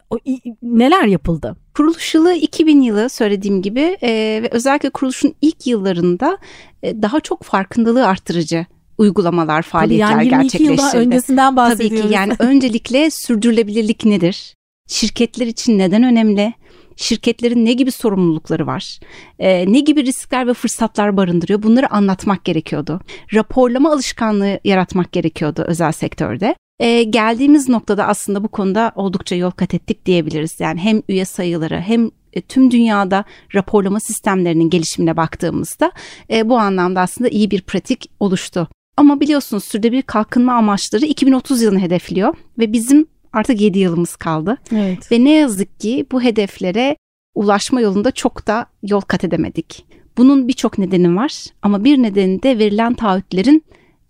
o, 0.09 0.17
neler 0.63 1.05
yapıldı? 1.05 1.55
Kuruluş 1.75 2.15
yılı 2.15 2.33
2000 2.33 2.81
yılı 2.81 3.09
söylediğim 3.09 3.61
gibi 3.61 3.97
e, 4.01 4.09
ve 4.43 4.49
özellikle 4.51 4.89
kuruluşun 4.89 5.35
ilk 5.41 5.67
yıllarında 5.67 6.37
e, 6.83 7.01
daha 7.01 7.19
çok 7.19 7.43
farkındalığı 7.43 8.07
arttırıcı 8.07 8.65
uygulamalar, 8.97 9.61
faaliyetler 9.61 10.11
Tabii 10.11 10.27
yani 10.27 10.29
gerçekleştirdi. 10.29 10.71
yılda 10.71 10.97
öncesinden 10.97 11.55
bahsediyoruz. 11.55 11.97
Tabii 11.97 12.09
ki 12.09 12.13
yani 12.15 12.33
öncelikle 12.39 13.09
sürdürülebilirlik 13.09 14.05
nedir? 14.05 14.55
Şirketler 14.87 15.47
için 15.47 15.77
neden 15.77 16.03
önemli? 16.03 16.53
Şirketlerin 16.99 17.65
ne 17.65 17.73
gibi 17.73 17.91
sorumlulukları 17.91 18.67
var? 18.67 18.99
Ee, 19.39 19.73
ne 19.73 19.79
gibi 19.79 20.05
riskler 20.05 20.47
ve 20.47 20.53
fırsatlar 20.53 21.17
barındırıyor? 21.17 21.63
Bunları 21.63 21.93
anlatmak 21.93 22.45
gerekiyordu. 22.45 23.01
Raporlama 23.33 23.91
alışkanlığı 23.91 24.59
yaratmak 24.63 25.11
gerekiyordu 25.11 25.63
özel 25.67 25.91
sektörde. 25.91 26.55
Ee, 26.79 27.03
geldiğimiz 27.03 27.69
noktada 27.69 28.07
aslında 28.07 28.43
bu 28.43 28.47
konuda 28.47 28.91
oldukça 28.95 29.35
yol 29.35 29.51
kat 29.51 29.73
ettik 29.73 30.05
diyebiliriz. 30.05 30.59
Yani 30.59 30.79
hem 30.79 31.01
üye 31.09 31.25
sayıları 31.25 31.79
hem 31.79 32.11
e, 32.33 32.41
tüm 32.41 32.71
dünyada 32.71 33.23
raporlama 33.55 33.99
sistemlerinin 33.99 34.69
gelişimine 34.69 35.17
baktığımızda 35.17 35.91
e, 36.31 36.49
bu 36.49 36.57
anlamda 36.57 37.01
aslında 37.01 37.29
iyi 37.29 37.51
bir 37.51 37.61
pratik 37.61 38.11
oluştu. 38.19 38.67
Ama 38.97 39.19
biliyorsunuz 39.19 39.63
sürdürülebilir 39.63 40.01
kalkınma 40.01 40.53
amaçları 40.53 41.05
2030 41.05 41.61
yılını 41.61 41.79
hedefliyor 41.79 42.35
ve 42.59 42.73
bizim 42.73 43.07
artık 43.33 43.61
7 43.61 43.79
yılımız 43.79 44.15
kaldı. 44.15 44.57
Evet. 44.71 45.11
Ve 45.11 45.23
ne 45.23 45.31
yazık 45.31 45.79
ki 45.79 46.05
bu 46.11 46.21
hedeflere 46.21 46.97
ulaşma 47.35 47.81
yolunda 47.81 48.11
çok 48.11 48.47
da 48.47 48.65
yol 48.83 49.01
kat 49.01 49.23
edemedik. 49.23 49.85
Bunun 50.17 50.47
birçok 50.47 50.77
nedeni 50.77 51.15
var 51.15 51.45
ama 51.61 51.83
bir 51.83 51.97
nedeni 51.97 52.43
de 52.43 52.59
verilen 52.59 52.93
taahhütlerin 52.93 53.63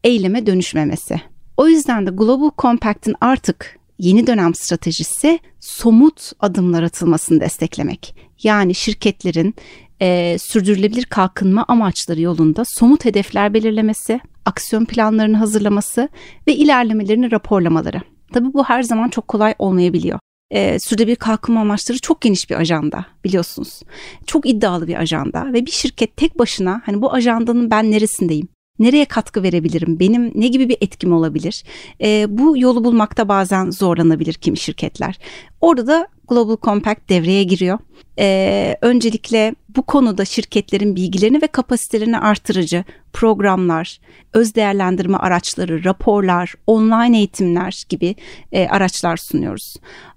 eyleme 0.03 0.45
dönüşmemesi. 0.45 1.21
O 1.57 1.67
yüzden 1.67 2.07
de 2.07 2.11
Global 2.11 2.51
Compact'in 2.57 3.15
artık 3.21 3.79
yeni 3.99 4.27
dönem 4.27 4.55
stratejisi 4.55 5.39
somut 5.59 6.31
adımlar 6.39 6.83
atılmasını 6.83 7.39
desteklemek. 7.39 8.15
Yani 8.43 8.75
şirketlerin 8.75 9.55
e, 10.01 10.37
sürdürülebilir 10.39 11.05
kalkınma 11.05 11.65
amaçları 11.67 12.21
yolunda 12.21 12.63
somut 12.65 13.05
hedefler 13.05 13.53
belirlemesi, 13.53 14.19
aksiyon 14.45 14.85
planlarını 14.85 15.37
hazırlaması 15.37 16.09
ve 16.47 16.55
ilerlemelerini 16.55 17.31
raporlamaları. 17.31 18.01
Tabii 18.33 18.53
bu 18.53 18.63
her 18.63 18.83
zaman 18.83 19.09
çok 19.09 19.27
kolay 19.27 19.55
olmayabiliyor. 19.59 20.19
E, 20.51 20.79
sürdürülebilir 20.79 21.15
kalkınma 21.15 21.61
amaçları 21.61 21.99
çok 21.99 22.21
geniş 22.21 22.49
bir 22.49 22.55
ajanda 22.55 23.05
biliyorsunuz. 23.23 23.81
Çok 24.25 24.49
iddialı 24.49 24.87
bir 24.87 24.95
ajanda 24.95 25.53
ve 25.53 25.65
bir 25.65 25.71
şirket 25.71 26.17
tek 26.17 26.39
başına 26.39 26.81
hani 26.85 27.01
bu 27.01 27.13
ajandanın 27.13 27.71
ben 27.71 27.91
neresindeyim? 27.91 28.47
Nereye 28.79 29.05
katkı 29.05 29.43
verebilirim? 29.43 29.99
Benim 29.99 30.31
ne 30.35 30.47
gibi 30.47 30.69
bir 30.69 30.77
etkim 30.81 31.13
olabilir? 31.13 31.63
E, 32.01 32.25
bu 32.29 32.57
yolu 32.57 32.83
bulmakta 32.83 33.27
bazen 33.27 33.71
zorlanabilir 33.71 34.33
kimi 34.33 34.57
şirketler. 34.57 35.19
Orada 35.61 35.87
da 35.87 36.07
Global 36.29 36.57
Compact 36.61 37.09
devreye 37.09 37.43
giriyor. 37.43 37.79
Ee, 38.19 38.75
öncelikle 38.81 39.55
bu 39.75 39.81
konuda 39.81 40.25
şirketlerin 40.25 40.95
bilgilerini 40.95 41.41
ve 41.41 41.47
kapasitelerini 41.47 42.19
artırıcı 42.19 42.83
programlar, 43.13 43.99
öz 44.33 44.55
değerlendirme 44.55 45.17
araçları, 45.17 45.83
raporlar, 45.83 46.53
online 46.67 47.17
eğitimler 47.17 47.83
gibi 47.89 48.15
e, 48.51 48.67
araçlar 48.67 49.17
sunuyoruz. 49.17 49.75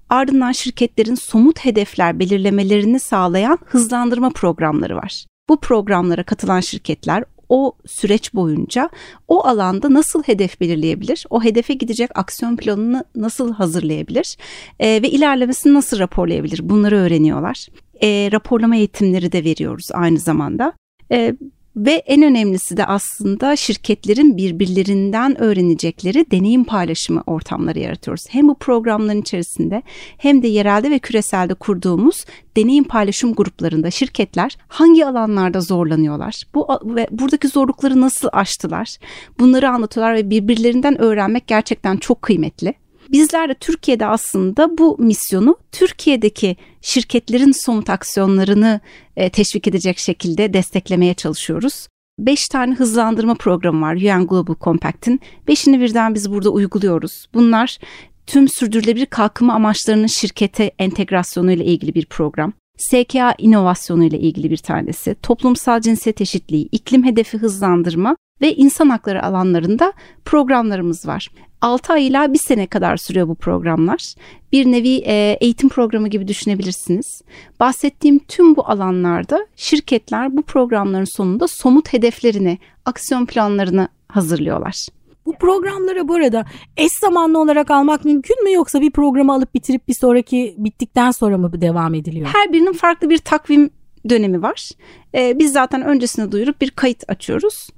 Ardından 0.09 0.53
şirketlerin 0.53 1.15
somut 1.15 1.65
hedefler 1.65 2.19
belirlemelerini 2.19 3.01
sağlayan 3.01 3.59
hızlandırma 3.65 4.31
programları 4.31 4.97
var. 4.97 5.27
Bu 5.49 5.61
programlara 5.61 6.23
katılan 6.23 6.61
şirketler 6.61 7.25
o 7.49 7.73
süreç 7.87 8.35
boyunca 8.35 8.91
o 9.29 9.47
alanda 9.47 9.95
nasıl 9.95 10.23
hedef 10.23 10.61
belirleyebilir? 10.61 11.27
O 11.31 11.45
hedefe 11.45 11.75
gidecek 11.75 12.11
aksiyon 12.15 12.57
planını 12.57 13.05
nasıl 13.17 13.53
hazırlayabilir? 13.53 14.37
E, 14.81 15.03
ve 15.03 15.11
ilerlemesini 15.11 15.75
nasıl 15.75 15.99
raporlayabilir? 15.99 16.69
Bunları 16.69 16.97
öğreniyorlar. 16.97 17.67
E, 18.03 18.29
raporlama 18.33 18.77
eğitimleri 18.77 19.33
de 19.33 19.45
veriyoruz 19.45 19.89
aynı 19.93 20.19
zamanda. 20.19 20.73
E, 21.13 21.35
ve 21.77 21.93
en 21.93 22.23
önemlisi 22.23 22.77
de 22.77 22.85
aslında 22.87 23.57
şirketlerin 23.57 24.37
birbirlerinden 24.37 25.41
öğrenecekleri 25.41 26.31
deneyim 26.31 26.65
paylaşımı 26.65 27.23
ortamları 27.27 27.79
yaratıyoruz. 27.79 28.25
Hem 28.31 28.49
bu 28.49 28.55
programların 28.55 29.21
içerisinde 29.21 29.83
hem 30.19 30.43
de 30.43 30.49
yerelde 30.49 30.91
ve 30.91 30.99
küreselde 30.99 31.55
kurduğumuz 31.55 32.25
deneyim 32.57 32.85
paylaşım 32.85 33.35
gruplarında 33.35 33.91
şirketler 33.91 34.57
hangi 34.69 35.07
alanlarda 35.07 35.61
zorlanıyorlar? 35.61 36.43
Bu 36.55 36.69
ve 36.85 37.07
buradaki 37.11 37.49
zorlukları 37.49 38.01
nasıl 38.01 38.29
aştılar? 38.33 38.97
Bunları 39.39 39.71
anlatıyorlar 39.71 40.15
ve 40.15 40.31
birbirlerinden 40.31 41.01
öğrenmek 41.01 41.47
gerçekten 41.47 41.97
çok 41.97 42.23
kıymetli. 42.23 42.82
Bizler 43.13 43.49
de 43.49 43.55
Türkiye'de 43.55 44.07
aslında 44.07 44.79
bu 44.79 44.97
misyonu 44.99 45.57
Türkiye'deki 45.73 46.57
şirketlerin 46.81 47.53
somut 47.53 47.91
aksiyonlarını 47.91 48.81
e, 49.17 49.31
teşvik 49.31 49.69
edecek 49.69 49.99
şekilde 49.99 50.53
desteklemeye 50.53 51.15
çalışıyoruz. 51.15 51.89
5 52.19 52.49
tane 52.49 52.75
hızlandırma 52.75 53.35
programı 53.35 53.87
var 53.87 53.95
UN 53.95 54.27
Global 54.27 54.55
Compact'in. 54.61 55.21
5'ini 55.49 55.81
birden 55.81 56.15
biz 56.15 56.31
burada 56.31 56.51
uyguluyoruz. 56.51 57.27
Bunlar 57.35 57.79
tüm 58.27 58.49
sürdürülebilir 58.49 59.07
kalkınma 59.07 59.55
amaçlarının 59.55 60.07
şirkete 60.07 60.71
entegrasyonu 60.79 61.53
ile 61.53 61.65
ilgili 61.65 61.95
bir 61.95 62.07
program. 62.07 62.53
SKA 62.77 63.35
inovasyonu 63.39 64.05
ile 64.05 64.19
ilgili 64.19 64.51
bir 64.51 64.57
tanesi, 64.57 65.17
toplumsal 65.23 65.81
cinsiyet 65.81 66.21
eşitliği, 66.21 66.69
iklim 66.73 67.05
hedefi 67.05 67.39
hızlandırma 67.39 68.17
ve 68.41 68.55
insan 68.55 68.89
hakları 68.89 69.23
alanlarında 69.23 69.93
programlarımız 70.25 71.07
var. 71.07 71.29
6 71.61 71.93
ay 71.93 72.07
ila 72.07 72.33
1 72.33 72.39
sene 72.39 72.67
kadar 72.67 72.97
sürüyor 72.97 73.29
bu 73.29 73.35
programlar. 73.35 74.15
Bir 74.53 74.67
nevi 74.67 75.03
e, 75.07 75.39
eğitim 75.41 75.69
programı 75.69 76.09
gibi 76.09 76.29
düşünebilirsiniz. 76.29 77.23
Bahsettiğim 77.61 78.19
tüm 78.19 78.57
bu 78.57 78.71
alanlarda 78.71 79.47
şirketler 79.57 80.37
bu 80.37 80.43
programların 80.43 81.17
sonunda 81.17 81.49
somut 81.49 81.93
hedeflerini, 81.93 82.59
aksiyon 82.85 83.27
planlarını 83.27 83.89
hazırlıyorlar. 84.09 84.87
Bu 85.27 85.33
programlara 85.33 86.09
bu 86.09 86.15
arada 86.15 86.45
eş 86.77 86.93
zamanlı 87.01 87.39
olarak 87.39 87.71
almak 87.71 88.05
mümkün 88.05 88.45
mü 88.45 88.53
yoksa 88.53 88.81
bir 88.81 88.91
programı 88.91 89.33
alıp 89.33 89.55
bitirip 89.55 89.89
bir 89.89 89.95
sonraki 89.95 90.55
bittikten 90.59 91.11
sonra 91.11 91.39
mı 91.39 91.61
devam 91.61 91.95
ediliyor? 91.95 92.29
Her 92.33 92.53
birinin 92.53 92.73
farklı 92.73 93.11
bir 93.11 93.19
takvim 93.19 93.71
dönemi 94.09 94.43
var. 94.43 94.71
Ee, 95.15 95.39
biz 95.39 95.53
zaten 95.53 95.83
öncesine 95.83 96.33
duyurup 96.33 96.61
bir 96.61 96.71
kayıt 96.71 97.05
açıyoruz 97.09 97.69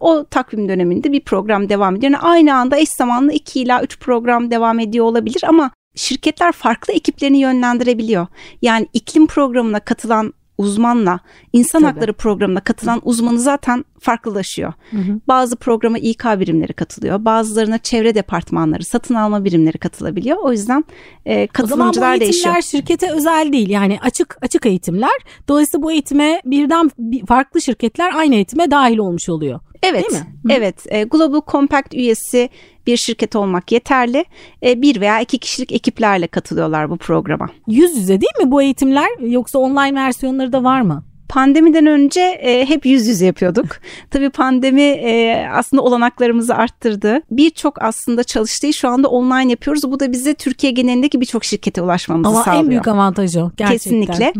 o 0.00 0.24
takvim 0.24 0.68
döneminde 0.68 1.12
bir 1.12 1.20
program 1.20 1.68
devam 1.68 1.96
ediyor. 1.96 2.12
Yani 2.12 2.22
aynı 2.22 2.54
anda 2.54 2.78
eş 2.78 2.88
zamanlı 2.88 3.32
2 3.32 3.60
ila 3.60 3.82
3 3.82 3.98
program 3.98 4.50
devam 4.50 4.78
ediyor 4.78 5.04
olabilir 5.04 5.42
ama 5.46 5.70
şirketler 5.94 6.52
farklı 6.52 6.92
ekiplerini 6.92 7.38
yönlendirebiliyor. 7.38 8.26
Yani 8.62 8.88
iklim 8.92 9.26
programına 9.26 9.80
katılan 9.80 10.34
uzmanla 10.58 11.20
insan 11.52 11.82
Tabii. 11.82 11.92
hakları 11.92 12.12
programına 12.12 12.60
katılan 12.60 13.00
uzmanı 13.04 13.38
zaten 13.38 13.84
farklılaşıyor. 14.00 14.72
Hı 14.90 14.96
hı. 14.96 15.20
Bazı 15.28 15.56
programa 15.56 15.98
İK 15.98 16.24
birimleri 16.24 16.72
katılıyor. 16.72 17.24
Bazılarına 17.24 17.78
çevre 17.78 18.14
departmanları, 18.14 18.84
satın 18.84 19.14
alma 19.14 19.44
birimleri 19.44 19.78
katılabiliyor. 19.78 20.36
O 20.42 20.52
yüzden 20.52 20.84
e, 21.26 21.46
katılımcılar 21.46 21.80
değişiyor. 21.80 21.96
O 21.96 22.00
zaman 22.00 22.20
bu 22.20 22.24
eğitimler 22.24 22.54
değişiyor. 22.54 22.80
şirkete 22.80 23.12
özel 23.12 23.52
değil. 23.52 23.70
Yani 23.70 23.98
açık 24.02 24.38
açık 24.42 24.66
eğitimler. 24.66 25.18
Dolayısıyla 25.48 25.82
bu 25.82 25.92
eğitime 25.92 26.42
birden 26.44 26.90
farklı 27.28 27.60
şirketler 27.60 28.14
aynı 28.14 28.34
eğitime 28.34 28.70
dahil 28.70 28.98
olmuş 28.98 29.28
oluyor. 29.28 29.60
Evet. 29.84 30.10
Değil 30.10 30.22
mi? 30.22 30.28
Hı. 30.44 30.52
Evet. 30.52 30.86
E, 30.88 31.02
Global 31.02 31.40
Compact 31.46 31.94
üyesi 31.94 32.48
bir 32.86 32.96
şirket 32.96 33.36
olmak 33.36 33.72
yeterli. 33.72 34.24
E, 34.62 34.82
bir 34.82 35.00
veya 35.00 35.20
iki 35.20 35.38
kişilik 35.38 35.72
ekiplerle 35.72 36.26
katılıyorlar 36.26 36.90
bu 36.90 36.96
programa. 36.96 37.48
Yüz 37.68 37.96
yüze 37.96 38.20
değil 38.20 38.44
mi 38.44 38.50
bu 38.50 38.62
eğitimler 38.62 39.08
yoksa 39.20 39.58
online 39.58 39.94
versiyonları 39.94 40.52
da 40.52 40.64
var 40.64 40.80
mı? 40.80 41.04
Pandemiden 41.28 41.86
önce 41.86 42.20
e, 42.20 42.66
hep 42.66 42.86
yüz 42.86 43.06
yüze 43.06 43.26
yapıyorduk. 43.26 43.66
Tabii 44.10 44.30
pandemi 44.30 44.82
e, 44.82 45.46
aslında 45.52 45.82
olanaklarımızı 45.82 46.54
arttırdı. 46.54 47.22
Birçok 47.30 47.82
aslında 47.82 48.24
çalıştığı 48.24 48.72
şu 48.72 48.88
anda 48.88 49.08
online 49.08 49.50
yapıyoruz. 49.50 49.82
Bu 49.84 50.00
da 50.00 50.12
bize 50.12 50.34
Türkiye 50.34 50.72
genelindeki 50.72 51.20
birçok 51.20 51.44
şirkete 51.44 51.82
ulaşmamızı 51.82 52.28
ama 52.28 52.42
sağlıyor. 52.42 52.54
Ama 52.54 52.64
en 52.64 52.70
büyük 52.70 52.88
avantajı 52.88 53.44
o 53.44 53.50
gerçekten. 53.56 53.78
Kesinlikle. 53.78 54.32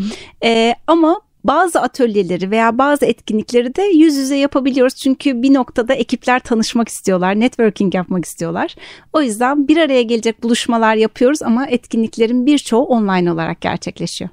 E, 0.44 0.74
ama 0.86 1.20
bazı 1.44 1.80
atölyeleri 1.80 2.50
veya 2.50 2.78
bazı 2.78 3.06
etkinlikleri 3.06 3.74
de 3.74 3.82
yüz 3.82 4.16
yüze 4.16 4.36
yapabiliyoruz. 4.36 4.94
Çünkü 4.94 5.42
bir 5.42 5.54
noktada 5.54 5.94
ekipler 5.94 6.40
tanışmak 6.40 6.88
istiyorlar, 6.88 7.40
networking 7.40 7.94
yapmak 7.94 8.24
istiyorlar. 8.24 8.74
O 9.12 9.22
yüzden 9.22 9.68
bir 9.68 9.76
araya 9.76 10.02
gelecek 10.02 10.42
buluşmalar 10.42 10.94
yapıyoruz 10.94 11.42
ama 11.42 11.66
etkinliklerin 11.66 12.46
birçoğu 12.46 12.84
online 12.84 13.32
olarak 13.32 13.60
gerçekleşiyor. 13.60 14.30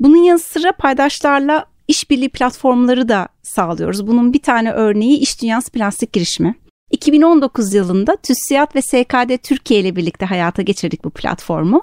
Bunun 0.00 0.16
yanı 0.16 0.38
sıra 0.38 0.72
paydaşlarla 0.72 1.66
işbirliği 1.88 2.28
platformları 2.28 3.08
da 3.08 3.28
sağlıyoruz. 3.42 4.06
Bunun 4.06 4.32
bir 4.32 4.42
tane 4.42 4.72
örneği 4.72 5.18
İş 5.18 5.42
Dünyası 5.42 5.70
Plastik 5.70 6.12
Girişimi. 6.12 6.54
2019 6.90 7.74
yılında 7.74 8.16
TÜSİAD 8.16 8.74
ve 8.74 8.82
SKD 8.82 9.42
Türkiye 9.42 9.80
ile 9.80 9.96
birlikte 9.96 10.26
hayata 10.26 10.62
geçirdik 10.62 11.04
bu 11.04 11.10
platformu. 11.10 11.82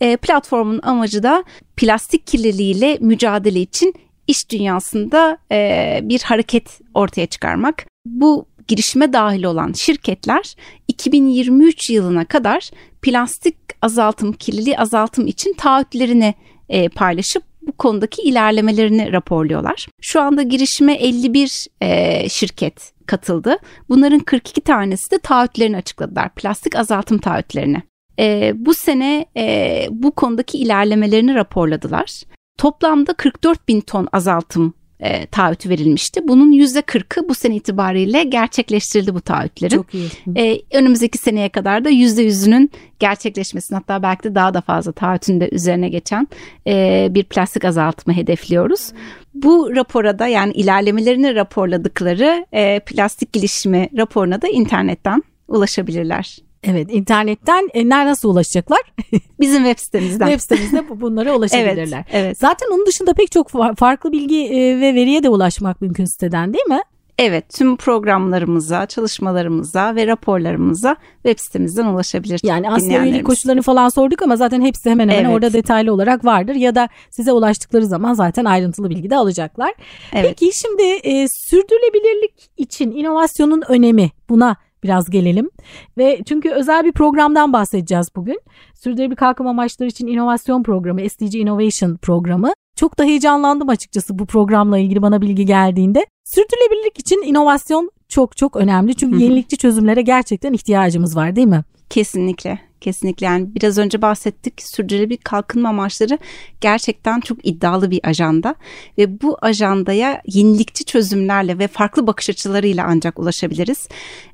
E, 0.00 0.16
platformun 0.16 0.80
amacı 0.82 1.22
da 1.22 1.44
plastik 1.76 2.26
kirliliğiyle 2.26 2.98
mücadele 3.00 3.60
için 3.60 3.94
iş 4.26 4.50
dünyasında 4.50 5.38
e, 5.52 6.00
bir 6.02 6.20
hareket 6.22 6.80
ortaya 6.94 7.26
çıkarmak. 7.26 7.86
Bu 8.06 8.46
girişime 8.68 9.12
dahil 9.12 9.44
olan 9.44 9.72
şirketler 9.72 10.54
2023 10.88 11.90
yılına 11.90 12.24
kadar 12.24 12.70
plastik 13.02 13.56
azaltım, 13.82 14.32
kirliliği 14.32 14.78
azaltım 14.78 15.26
için 15.26 15.54
taahhütlerini 15.54 16.34
e, 16.68 16.88
paylaşıp 16.88 17.42
bu 17.62 17.72
konudaki 17.72 18.22
ilerlemelerini 18.22 19.12
raporluyorlar. 19.12 19.86
Şu 20.00 20.20
anda 20.20 20.42
girişime 20.42 20.94
51 20.94 21.66
e, 21.80 22.28
şirket 22.28 22.92
katıldı. 23.06 23.56
Bunların 23.88 24.18
42 24.18 24.60
tanesi 24.60 25.10
de 25.10 25.18
taahhütlerini 25.18 25.76
açıkladılar. 25.76 26.34
Plastik 26.34 26.76
azaltım 26.76 27.18
taahhütlerini. 27.18 27.82
E, 28.18 28.52
bu 28.56 28.74
sene 28.74 29.26
e, 29.36 29.86
bu 29.90 30.10
konudaki 30.10 30.58
ilerlemelerini 30.58 31.34
raporladılar. 31.34 32.22
Toplamda 32.58 33.12
44 33.12 33.68
bin 33.68 33.80
ton 33.80 34.08
azaltım 34.12 34.74
e, 35.00 35.26
taahhütü 35.26 35.70
verilmişti. 35.70 36.28
Bunun 36.28 36.52
%40'ı 36.52 37.28
bu 37.28 37.34
sene 37.34 37.56
itibariyle 37.56 38.24
gerçekleştirildi 38.24 39.14
bu 39.14 39.20
taahhütlerin. 39.20 39.76
Çok 39.76 39.94
iyi. 39.94 40.08
E, 40.36 40.60
önümüzdeki 40.72 41.18
seneye 41.18 41.48
kadar 41.48 41.84
da 41.84 41.90
%100'ünün 41.90 42.70
gerçekleşmesini 42.98 43.76
hatta 43.76 44.02
belki 44.02 44.24
de 44.24 44.34
daha 44.34 44.54
da 44.54 44.60
fazla 44.60 44.92
taahhütün 44.92 45.40
de 45.40 45.48
üzerine 45.52 45.88
geçen 45.88 46.28
e, 46.66 47.06
bir 47.10 47.24
plastik 47.24 47.64
azaltımı 47.64 48.16
hedefliyoruz. 48.16 48.92
Bu 49.34 49.76
rapora 49.76 50.18
da 50.18 50.26
yani 50.26 50.52
ilerlemelerini 50.52 51.34
raporladıkları 51.34 52.46
e, 52.52 52.80
plastik 52.80 53.32
gelişimi 53.32 53.88
raporuna 53.96 54.42
da 54.42 54.48
internetten 54.48 55.22
ulaşabilirler. 55.48 56.38
Evet 56.62 56.88
internetten 56.90 57.68
e, 57.74 57.88
nasıl 57.88 58.30
ulaşacaklar? 58.30 58.80
Bizim 59.40 59.64
web 59.64 59.78
sitemizden. 59.78 60.26
web 60.26 60.40
sitemizde 60.40 60.88
bu- 60.88 61.00
bunlara 61.00 61.34
ulaşabilirler. 61.36 62.04
Evet, 62.10 62.24
evet. 62.24 62.38
Zaten 62.38 62.66
onun 62.72 62.86
dışında 62.86 63.12
pek 63.14 63.32
çok 63.32 63.50
fa- 63.50 63.76
farklı 63.76 64.12
bilgi 64.12 64.44
e, 64.46 64.80
ve 64.80 64.94
veriye 64.94 65.22
de 65.22 65.28
ulaşmak 65.28 65.80
mümkün 65.80 66.04
siteden 66.04 66.52
değil 66.52 66.66
mi? 66.68 66.80
Evet, 67.18 67.52
tüm 67.52 67.76
programlarımıza, 67.76 68.86
çalışmalarımıza 68.86 69.94
ve 69.94 70.06
raporlarımıza 70.06 70.96
web 71.22 71.38
sitemizden 71.38 71.86
ulaşabilir. 71.86 72.40
Yani 72.44 72.70
aslında 72.70 73.02
üyelik 73.04 73.26
koşullarını 73.26 73.62
falan 73.62 73.88
sorduk 73.88 74.22
ama 74.22 74.36
zaten 74.36 74.60
hepsi 74.60 74.90
hemen 74.90 75.08
hemen 75.08 75.24
Evet. 75.24 75.34
orada 75.34 75.52
detaylı 75.52 75.92
olarak 75.92 76.24
vardır 76.24 76.54
ya 76.54 76.74
da 76.74 76.88
size 77.10 77.32
ulaştıkları 77.32 77.86
zaman 77.86 78.14
zaten 78.14 78.44
ayrıntılı 78.44 78.90
bilgi 78.90 79.10
de 79.10 79.16
alacaklar. 79.16 79.74
Evet. 80.12 80.26
Peki 80.38 80.58
şimdi 80.58 80.82
e, 80.82 81.28
sürdürülebilirlik 81.28 82.34
için 82.56 82.90
inovasyonun 82.90 83.62
önemi 83.68 84.10
buna 84.28 84.56
biraz 84.86 85.10
gelelim. 85.10 85.50
Ve 85.98 86.20
çünkü 86.26 86.50
özel 86.50 86.84
bir 86.84 86.92
programdan 86.92 87.52
bahsedeceğiz 87.52 88.08
bugün. 88.16 88.40
Sürdürülebilir 88.74 89.16
kalkınma 89.16 89.50
amaçları 89.50 89.88
için 89.88 90.06
inovasyon 90.06 90.62
programı, 90.62 91.10
SDG 91.10 91.34
Innovation 91.34 91.96
programı. 91.96 92.52
Çok 92.76 92.98
da 92.98 93.04
heyecanlandım 93.04 93.68
açıkçası 93.68 94.18
bu 94.18 94.26
programla 94.26 94.78
ilgili 94.78 95.02
bana 95.02 95.22
bilgi 95.22 95.46
geldiğinde. 95.46 96.06
Sürdürülebilirlik 96.24 96.98
için 96.98 97.22
inovasyon 97.22 97.90
çok 98.08 98.36
çok 98.36 98.56
önemli. 98.56 98.94
Çünkü 98.94 99.18
yenilikçi 99.22 99.56
çözümlere 99.56 100.02
gerçekten 100.02 100.52
ihtiyacımız 100.52 101.16
var 101.16 101.36
değil 101.36 101.46
mi? 101.46 101.64
Kesinlikle. 101.90 102.58
Kesinlikle 102.86 103.26
yani 103.26 103.54
biraz 103.54 103.78
önce 103.78 104.02
bahsettik 104.02 104.62
sürdürülebilir 104.62 105.18
kalkınma 105.18 105.68
amaçları 105.68 106.18
gerçekten 106.60 107.20
çok 107.20 107.46
iddialı 107.46 107.90
bir 107.90 108.00
ajanda 108.02 108.54
ve 108.98 109.20
bu 109.22 109.38
ajandaya 109.42 110.22
yenilikçi 110.26 110.84
çözümlerle 110.84 111.58
ve 111.58 111.68
farklı 111.68 112.06
bakış 112.06 112.30
açılarıyla 112.30 112.86
ancak 112.88 113.18
ulaşabiliriz. 113.18 113.88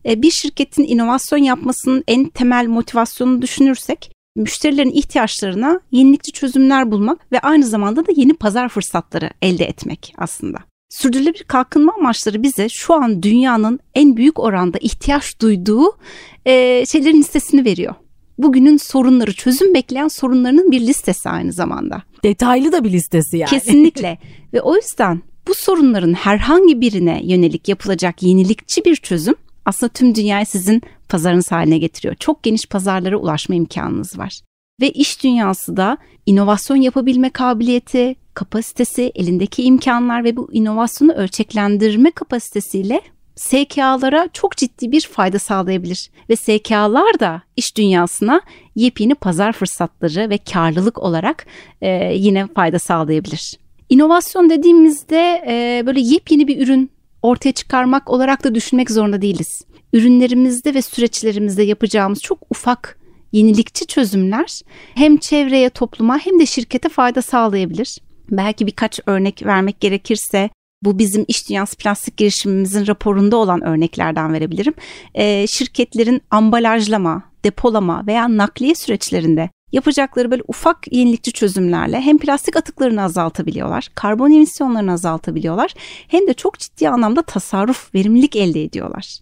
E, 0.07 0.23
Bir 0.23 0.31
şirketin 0.31 0.85
inovasyon 0.85 1.39
yapmasının 1.39 2.05
en 2.09 2.29
temel 2.29 2.67
motivasyonunu 2.67 3.43
düşünürsek 3.43 4.13
müşterilerin 4.37 4.91
ihtiyaçlarına 4.91 5.81
yenilikçi 5.91 6.33
çözümler 6.33 6.91
bulmak 6.91 7.33
ve 7.33 7.41
aynı 7.41 7.67
zamanda 7.67 8.07
da 8.07 8.13
yeni 8.17 8.35
pazar 8.35 8.69
fırsatları 8.69 9.31
elde 9.43 9.65
etmek 9.65 10.15
aslında. 10.19 10.59
Sürdürülebilir 10.91 11.45
kalkınma 11.45 11.93
amaçları 11.99 12.43
bize 12.43 12.69
şu 12.69 12.95
an 12.95 13.23
dünyanın 13.23 13.81
en 13.95 14.17
büyük 14.17 14.39
oranda 14.39 14.79
ihtiyaç 14.79 15.41
duyduğu 15.41 15.99
e, 16.47 16.87
şeylerin 16.87 17.19
listesini 17.19 17.65
veriyor. 17.65 17.95
Bugünün 18.39 18.77
sorunları, 18.77 19.33
çözüm 19.33 19.75
bekleyen 19.75 20.09
sorunlarının 20.09 20.71
bir 20.71 20.81
listesi 20.81 21.29
aynı 21.29 21.53
zamanda. 21.53 22.03
Detaylı 22.25 22.73
da 22.73 22.85
bir 22.85 22.93
listesi 22.93 23.37
yani. 23.37 23.51
Kesinlikle. 23.51 24.19
Ve 24.53 24.61
o 24.61 24.77
yüzden 24.77 25.23
bu 25.49 25.55
sorunların 25.55 26.13
herhangi 26.13 26.81
birine 26.81 27.21
yönelik 27.25 27.69
yapılacak 27.69 28.23
yenilikçi 28.23 28.85
bir 28.85 28.97
çözüm 28.97 29.35
aslında 29.65 29.93
tüm 29.93 30.15
dünyayı 30.15 30.47
sizin 30.47 30.83
pazarınız 31.09 31.53
haline 31.53 31.79
getiriyor. 31.79 32.15
Çok 32.15 32.43
geniş 32.43 32.67
pazarlara 32.67 33.17
ulaşma 33.17 33.55
imkanınız 33.55 34.19
var. 34.19 34.41
Ve 34.81 34.91
iş 34.91 35.23
dünyası 35.23 35.77
da 35.77 35.99
inovasyon 36.27 36.77
yapabilme 36.77 37.31
kabiliyeti, 37.31 38.15
kapasitesi, 38.35 39.13
elindeki 39.15 39.63
imkanlar 39.63 40.25
ve 40.25 40.37
bu 40.37 40.49
inovasyonu 40.53 41.13
ölçeklendirme 41.13 42.11
kapasitesiyle 42.11 43.01
SKA'lara 43.37 44.29
çok 44.33 44.57
ciddi 44.57 44.93
bir 44.93 45.01
fayda 45.01 45.39
sağlayabilir. 45.39 46.11
Ve 46.31 46.37
SKA'lar 46.37 47.21
da 47.21 47.43
iş 47.57 47.77
dünyasına 47.77 48.41
yepyeni 48.77 49.15
pazar 49.15 49.53
fırsatları 49.53 50.31
ve 50.31 50.39
karlılık 50.39 50.99
olarak 50.99 51.47
e, 51.81 52.15
yine 52.15 52.47
fayda 52.47 52.79
sağlayabilir. 52.79 53.59
İnovasyon 53.89 54.51
dediğimizde 54.51 55.45
e, 55.49 55.83
böyle 55.87 56.01
yepyeni 56.01 56.49
bir 56.49 56.67
ürün 56.67 56.91
ortaya 57.23 57.53
çıkarmak 57.53 58.11
olarak 58.11 58.45
da 58.45 58.55
düşünmek 58.55 58.91
zorunda 58.91 59.23
değiliz. 59.23 59.63
Ürünlerimizde 59.93 60.75
ve 60.75 60.83
süreçlerimizde 60.83 61.63
yapacağımız 61.63 62.21
çok 62.21 62.39
ufak 62.51 62.99
yenilikçi 63.33 63.87
çözümler 63.87 64.61
hem 64.95 65.17
çevreye, 65.17 65.71
topluma 65.71 66.19
hem 66.19 66.41
de 66.41 66.47
şirkete 66.47 66.89
fayda 66.89 67.23
sağlayabilir. 67.23 67.99
Belki 68.31 68.67
birkaç 68.67 69.01
örnek 69.07 69.47
vermek 69.47 69.81
gerekirse 69.81 70.51
bu 70.83 70.99
bizim 70.99 71.25
iş 71.29 71.49
dünyası 71.49 71.77
plastik 71.77 72.17
girişimimizin 72.17 72.87
raporunda 72.87 73.37
olan 73.37 73.65
örneklerden 73.65 74.33
verebilirim. 74.33 74.75
Ee, 75.15 75.47
şirketlerin 75.47 76.23
ambalajlama, 76.31 77.23
depolama 77.45 78.07
veya 78.07 78.37
nakliye 78.37 78.75
süreçlerinde 78.75 79.51
yapacakları 79.73 80.31
böyle 80.31 80.43
ufak 80.49 80.93
yenilikçi 80.93 81.33
çözümlerle 81.33 82.01
hem 82.01 82.19
plastik 82.19 82.57
atıklarını 82.57 83.03
azaltabiliyorlar, 83.03 83.89
karbon 83.95 84.31
emisyonlarını 84.31 84.93
azaltabiliyorlar 84.93 85.75
hem 86.09 86.27
de 86.27 86.35
çok 86.35 86.59
ciddi 86.59 86.89
anlamda 86.89 87.23
tasarruf, 87.23 87.95
verimlilik 87.95 88.37
elde 88.37 88.63
ediyorlar. 88.65 89.19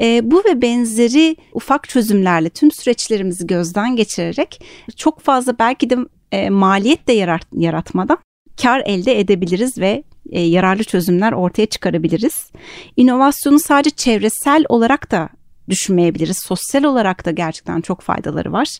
E, 0.00 0.30
bu 0.30 0.42
ve 0.48 0.62
benzeri 0.62 1.36
ufak 1.52 1.88
çözümlerle 1.88 2.50
tüm 2.50 2.70
süreçlerimizi 2.70 3.46
gözden 3.46 3.96
geçirerek 3.96 4.64
çok 4.96 5.20
fazla 5.20 5.58
belki 5.58 5.90
de 5.90 5.96
e, 6.32 6.50
maliyet 6.50 7.08
de 7.08 7.12
yarat, 7.12 7.46
yaratmadan 7.52 8.18
kar 8.62 8.82
elde 8.86 9.20
edebiliriz 9.20 9.78
ve 9.78 10.04
e, 10.30 10.40
yararlı 10.40 10.84
çözümler 10.84 11.32
ortaya 11.32 11.66
çıkarabiliriz. 11.66 12.50
İnovasyonu 12.96 13.58
sadece 13.58 13.90
çevresel 13.90 14.64
olarak 14.68 15.10
da 15.10 15.28
düşünmeyebiliriz. 15.68 16.38
Sosyal 16.38 16.84
olarak 16.84 17.24
da 17.24 17.30
gerçekten 17.30 17.80
çok 17.80 18.00
faydaları 18.00 18.52
var. 18.52 18.78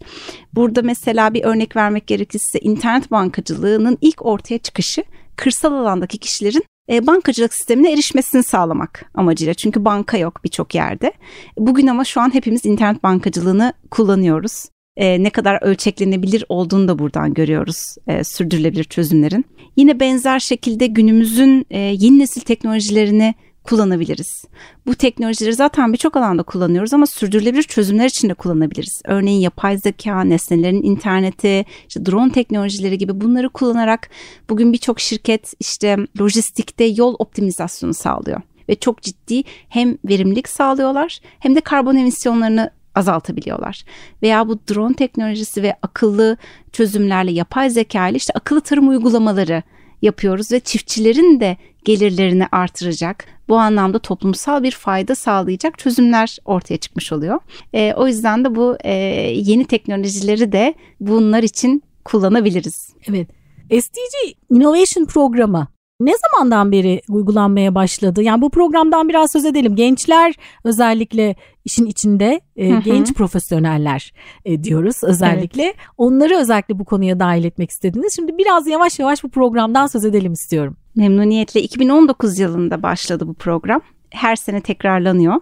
Burada 0.55 0.83
mesela 0.83 1.35
bir 1.35 1.45
örnek 1.45 1.77
vermek 1.77 2.07
gerekirse 2.07 2.59
internet 2.59 3.11
bankacılığının 3.11 3.99
ilk 4.01 4.27
ortaya 4.27 4.59
çıkışı 4.59 5.05
kırsal 5.37 5.73
alandaki 5.73 6.19
kişilerin 6.19 6.65
e, 6.89 7.07
bankacılık 7.07 7.55
sistemine 7.55 7.93
erişmesini 7.93 8.43
sağlamak 8.43 9.05
amacıyla. 9.15 9.55
Çünkü 9.55 9.85
banka 9.85 10.19
yok 10.19 10.45
birçok 10.45 10.75
yerde. 10.75 11.13
Bugün 11.59 11.87
ama 11.87 12.05
şu 12.05 12.21
an 12.21 12.35
hepimiz 12.35 12.67
internet 12.67 13.03
bankacılığını 13.03 13.73
kullanıyoruz. 13.91 14.65
E, 14.97 15.23
ne 15.23 15.31
kadar 15.31 15.63
ölçeklenebilir 15.63 16.45
olduğunu 16.49 16.89
da 16.89 16.99
buradan 16.99 17.35
görüyoruz 17.35 17.97
e, 18.07 18.25
sürdürülebilir 18.25 18.85
çözümlerin. 18.85 19.45
Yine 19.77 20.01
benzer 20.01 20.39
şekilde 20.39 20.87
günümüzün 20.87 21.67
e, 21.71 21.79
yeni 21.79 22.19
nesil 22.19 22.41
teknolojilerini 22.41 23.35
kullanabiliriz. 23.65 24.45
Bu 24.87 24.95
teknolojileri 24.95 25.55
zaten 25.55 25.93
birçok 25.93 26.17
alanda 26.17 26.43
kullanıyoruz 26.43 26.95
ama 26.95 27.07
sürdürülebilir 27.07 27.63
çözümler 27.63 28.07
için 28.07 28.29
de 28.29 28.35
kullanabiliriz. 28.35 29.03
Örneğin 29.05 29.41
yapay 29.41 29.79
zeka, 29.79 30.25
nesnelerin 30.25 30.83
interneti, 30.83 31.65
işte 31.89 32.07
drone 32.07 32.33
teknolojileri 32.33 32.99
gibi 32.99 33.21
bunları 33.21 33.49
kullanarak 33.49 34.11
bugün 34.51 34.73
birçok 34.73 35.01
şirket 35.01 35.53
işte 35.61 35.97
lojistikte 36.21 36.85
yol 36.85 37.15
optimizasyonu 37.19 37.95
sağlıyor 37.95 38.41
ve 38.69 38.75
çok 38.75 39.03
ciddi 39.03 39.43
hem 39.69 39.99
verimlilik 40.05 40.49
sağlıyorlar 40.49 41.21
hem 41.39 41.55
de 41.55 41.61
karbon 41.61 41.97
emisyonlarını 41.97 42.71
azaltabiliyorlar. 42.95 43.85
Veya 44.23 44.49
bu 44.49 44.59
drone 44.69 44.95
teknolojisi 44.95 45.63
ve 45.63 45.77
akıllı 45.83 46.37
çözümlerle 46.73 47.33
yapay 47.33 47.71
zeka 47.71 48.09
ile 48.09 48.17
işte 48.17 48.33
akıllı 48.35 48.61
tarım 48.61 48.89
uygulamaları 48.89 49.63
yapıyoruz 50.03 50.53
ve 50.53 50.61
çiftçilerin 50.61 51.41
de 51.41 51.57
gelirlerini 51.85 52.47
artıracak, 52.53 53.27
bu 53.49 53.57
anlamda 53.59 53.99
toplumsal 53.99 54.63
bir 54.63 54.71
fayda 54.71 55.15
sağlayacak 55.15 55.79
çözümler 55.79 56.39
ortaya 56.45 56.77
çıkmış 56.77 57.13
oluyor. 57.13 57.41
E, 57.73 57.95
o 57.97 58.07
yüzden 58.07 58.45
de 58.45 58.55
bu 58.55 58.77
e, 58.85 58.93
yeni 59.35 59.65
teknolojileri 59.65 60.53
de 60.53 60.75
bunlar 61.01 61.43
için 61.43 61.83
kullanabiliriz. 62.05 62.95
Evet. 63.09 63.29
SDG 63.71 64.37
Innovation 64.51 65.05
programı 65.05 65.69
ne 66.01 66.13
zamandan 66.17 66.73
beri 66.73 67.03
uygulanmaya 67.09 67.75
başladı? 67.75 68.23
Yani 68.23 68.43
bu 68.43 68.51
programdan 68.51 69.09
biraz 69.09 69.33
söz 69.33 69.45
edelim. 69.45 69.77
Gençler 69.77 70.35
özellikle 70.65 71.37
işin 71.65 71.87
içinde 71.87 72.41
e, 72.57 72.71
hı 72.71 72.77
hı. 72.77 72.81
genç 72.81 73.15
profesyoneller 73.15 74.13
e, 74.45 74.65
diyoruz 74.65 74.97
özellikle. 75.03 75.63
Evet. 75.63 75.77
Onları 75.99 76.37
özellikle 76.37 76.79
bu 76.79 76.85
konuya 76.85 77.21
dahil 77.21 77.45
etmek 77.45 77.71
istediniz. 77.71 78.17
Şimdi 78.17 78.39
biraz 78.39 78.67
yavaş 78.67 78.99
yavaş 78.99 79.25
bu 79.25 79.31
programdan 79.31 79.87
söz 79.87 80.05
edelim 80.05 80.33
istiyorum. 80.33 80.77
Memnuniyetle 80.97 81.63
2019 81.63 82.39
yılında 82.39 82.83
başladı 82.83 83.29
bu 83.29 83.35
program 83.35 83.81
her 84.15 84.37
sene 84.37 84.61
tekrarlanıyor. 84.61 85.35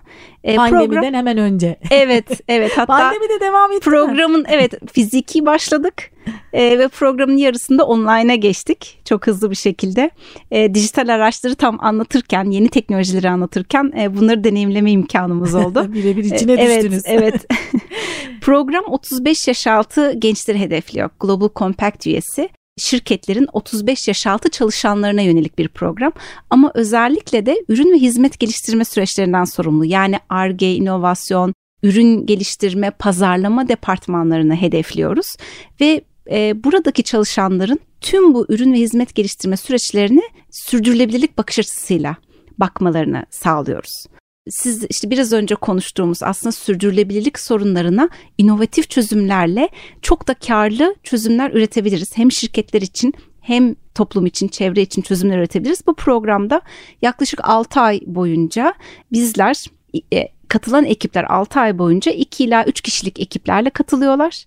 E, 0.44 0.56
Pandemiden 0.56 0.88
program, 0.88 1.14
hemen 1.14 1.38
önce. 1.38 1.78
Evet, 1.90 2.40
evet. 2.48 2.72
Hatta 2.76 2.86
Pandemi 2.86 3.28
de 3.28 3.40
devam 3.40 3.72
etti 3.72 3.80
Programın 3.80 4.40
mi? 4.40 4.46
evet 4.48 4.92
fiziki 4.92 5.46
başladık 5.46 6.12
e, 6.52 6.78
ve 6.78 6.88
programın 6.88 7.36
yarısında 7.36 7.86
online'a 7.86 8.34
geçtik 8.34 9.00
çok 9.04 9.26
hızlı 9.26 9.50
bir 9.50 9.56
şekilde. 9.56 10.10
E, 10.50 10.74
dijital 10.74 11.08
araçları 11.14 11.54
tam 11.54 11.78
anlatırken, 11.80 12.44
yeni 12.44 12.68
teknolojileri 12.68 13.30
anlatırken 13.30 13.92
e, 13.98 14.16
bunları 14.16 14.44
deneyimleme 14.44 14.90
imkanımız 14.90 15.54
oldu. 15.54 15.86
Birebir 15.94 16.24
içine 16.24 16.52
e, 16.52 16.56
düştünüz. 16.56 17.02
Evet, 17.06 17.34
evet. 17.44 17.46
Program 18.40 18.84
35 18.88 19.48
yaş 19.48 19.66
altı 19.66 20.12
gençleri 20.12 20.58
hedefliyor. 20.58 21.10
Global 21.20 21.48
Compact 21.56 22.06
üyesi 22.06 22.48
şirketlerin 22.78 23.48
35 23.52 24.08
yaş 24.08 24.26
altı 24.26 24.50
çalışanlarına 24.50 25.22
yönelik 25.22 25.58
bir 25.58 25.68
program. 25.68 26.12
Ama 26.50 26.70
özellikle 26.74 27.46
de 27.46 27.64
ürün 27.68 27.92
ve 27.92 27.98
hizmet 27.98 28.38
geliştirme 28.38 28.84
süreçlerinden 28.84 29.44
sorumlu. 29.44 29.84
Yani 29.84 30.16
ARGE, 30.28 30.74
inovasyon, 30.74 31.54
ürün 31.82 32.26
geliştirme, 32.26 32.90
pazarlama 32.90 33.68
departmanlarını 33.68 34.54
hedefliyoruz. 34.54 35.36
Ve 35.80 36.00
e, 36.30 36.64
buradaki 36.64 37.02
çalışanların 37.02 37.80
tüm 38.00 38.34
bu 38.34 38.46
ürün 38.48 38.72
ve 38.72 38.78
hizmet 38.78 39.14
geliştirme 39.14 39.56
süreçlerini 39.56 40.22
sürdürülebilirlik 40.50 41.38
bakış 41.38 41.58
açısıyla 41.58 42.16
bakmalarını 42.58 43.26
sağlıyoruz 43.30 44.04
siz 44.50 44.84
işte 44.90 45.10
biraz 45.10 45.32
önce 45.32 45.54
konuştuğumuz 45.54 46.22
aslında 46.22 46.52
sürdürülebilirlik 46.52 47.38
sorunlarına 47.38 48.08
inovatif 48.38 48.90
çözümlerle 48.90 49.68
çok 50.02 50.28
da 50.28 50.34
karlı 50.34 50.94
çözümler 51.02 51.50
üretebiliriz. 51.50 52.16
Hem 52.16 52.32
şirketler 52.32 52.82
için 52.82 53.14
hem 53.40 53.74
toplum 53.94 54.26
için, 54.26 54.48
çevre 54.48 54.82
için 54.82 55.02
çözümler 55.02 55.38
üretebiliriz. 55.38 55.86
Bu 55.86 55.94
programda 55.94 56.60
yaklaşık 57.02 57.40
6 57.48 57.80
ay 57.80 58.00
boyunca 58.06 58.74
bizler 59.12 59.64
e, 60.12 60.28
katılan 60.48 60.84
ekipler 60.84 61.24
6 61.24 61.60
ay 61.60 61.78
boyunca 61.78 62.12
2 62.12 62.44
ila 62.44 62.64
3 62.64 62.80
kişilik 62.80 63.20
ekiplerle 63.20 63.70
katılıyorlar 63.70 64.46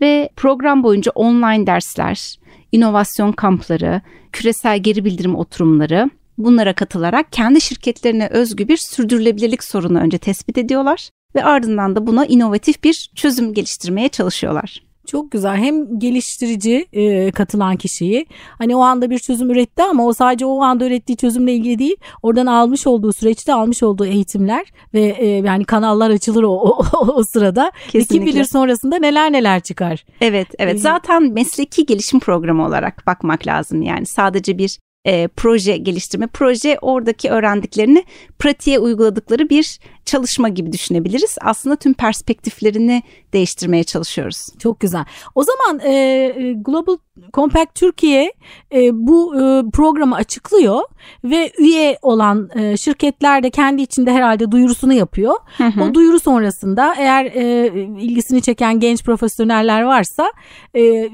ve 0.00 0.28
program 0.36 0.82
boyunca 0.82 1.12
online 1.14 1.66
dersler, 1.66 2.38
inovasyon 2.72 3.32
kampları, 3.32 4.00
küresel 4.32 4.78
geri 4.78 5.04
bildirim 5.04 5.36
oturumları, 5.36 6.10
Bunlara 6.38 6.72
katılarak 6.72 7.32
kendi 7.32 7.60
şirketlerine 7.60 8.28
özgü 8.28 8.68
bir 8.68 8.76
sürdürülebilirlik 8.76 9.64
sorunu 9.64 9.98
önce 9.98 10.18
tespit 10.18 10.58
ediyorlar 10.58 11.10
ve 11.34 11.44
ardından 11.44 11.96
da 11.96 12.06
buna 12.06 12.26
inovatif 12.26 12.84
bir 12.84 13.10
çözüm 13.14 13.54
geliştirmeye 13.54 14.08
çalışıyorlar. 14.08 14.88
Çok 15.08 15.30
güzel. 15.30 15.56
Hem 15.56 15.98
geliştirici 15.98 16.86
e, 16.92 17.30
katılan 17.30 17.76
kişiyi 17.76 18.26
hani 18.58 18.76
o 18.76 18.80
anda 18.80 19.10
bir 19.10 19.18
çözüm 19.18 19.50
üretti 19.50 19.82
ama 19.82 20.06
o 20.06 20.12
sadece 20.12 20.46
o 20.46 20.62
anda 20.62 20.86
ürettiği 20.86 21.16
çözümle 21.16 21.54
ilgili 21.54 21.78
değil. 21.78 21.96
Oradan 22.22 22.46
almış 22.46 22.86
olduğu 22.86 23.12
süreçte 23.12 23.54
almış 23.54 23.82
olduğu 23.82 24.06
eğitimler 24.06 24.66
ve 24.94 25.00
e, 25.00 25.26
yani 25.26 25.64
kanallar 25.64 26.10
açılır 26.10 26.42
o, 26.42 26.50
o, 26.50 26.82
o 27.14 27.22
sırada. 27.24 27.72
Kesinlikle. 27.88 28.14
Kim 28.14 28.26
bilir 28.26 28.44
sonrasında 28.44 28.96
neler 28.98 29.32
neler 29.32 29.60
çıkar. 29.60 30.04
Evet 30.20 30.48
evet 30.58 30.74
ee, 30.74 30.78
zaten 30.78 31.32
mesleki 31.32 31.86
gelişim 31.86 32.20
programı 32.20 32.66
olarak 32.66 33.06
bakmak 33.06 33.46
lazım 33.46 33.82
yani 33.82 34.06
sadece 34.06 34.58
bir 34.58 34.78
e, 35.08 35.28
proje 35.28 35.76
geliştirme. 35.76 36.26
Proje 36.26 36.78
oradaki 36.82 37.30
öğrendiklerini 37.30 38.04
pratiğe 38.38 38.78
uyguladıkları 38.78 39.50
bir 39.50 39.78
çalışma 40.04 40.48
gibi 40.48 40.72
düşünebiliriz. 40.72 41.36
Aslında 41.40 41.76
tüm 41.76 41.94
perspektiflerini 41.94 43.02
değiştirmeye 43.32 43.84
çalışıyoruz. 43.84 44.46
Çok 44.58 44.80
güzel. 44.80 45.04
O 45.34 45.42
zaman 45.42 45.80
e, 45.80 45.92
e, 45.92 46.52
Global 46.52 46.96
Compact 47.34 47.74
Türkiye 47.74 48.32
e, 48.74 48.90
bu 48.92 49.34
e, 49.34 49.70
programı 49.70 50.14
açıklıyor 50.14 50.80
ve 51.24 51.52
üye 51.58 51.98
olan 52.02 52.50
e, 52.54 52.76
şirketler 52.76 53.42
de 53.42 53.50
kendi 53.50 53.82
içinde 53.82 54.12
herhalde 54.12 54.50
duyurusunu 54.50 54.92
yapıyor. 54.92 55.34
Hı 55.56 55.64
hı. 55.64 55.82
O 55.82 55.94
duyuru 55.94 56.20
sonrasında 56.20 56.94
eğer 56.98 57.24
e, 57.24 57.66
ilgisini 58.00 58.42
çeken 58.42 58.80
genç 58.80 59.04
profesyoneller 59.04 59.82
varsa 59.82 60.32
e, 60.76 61.08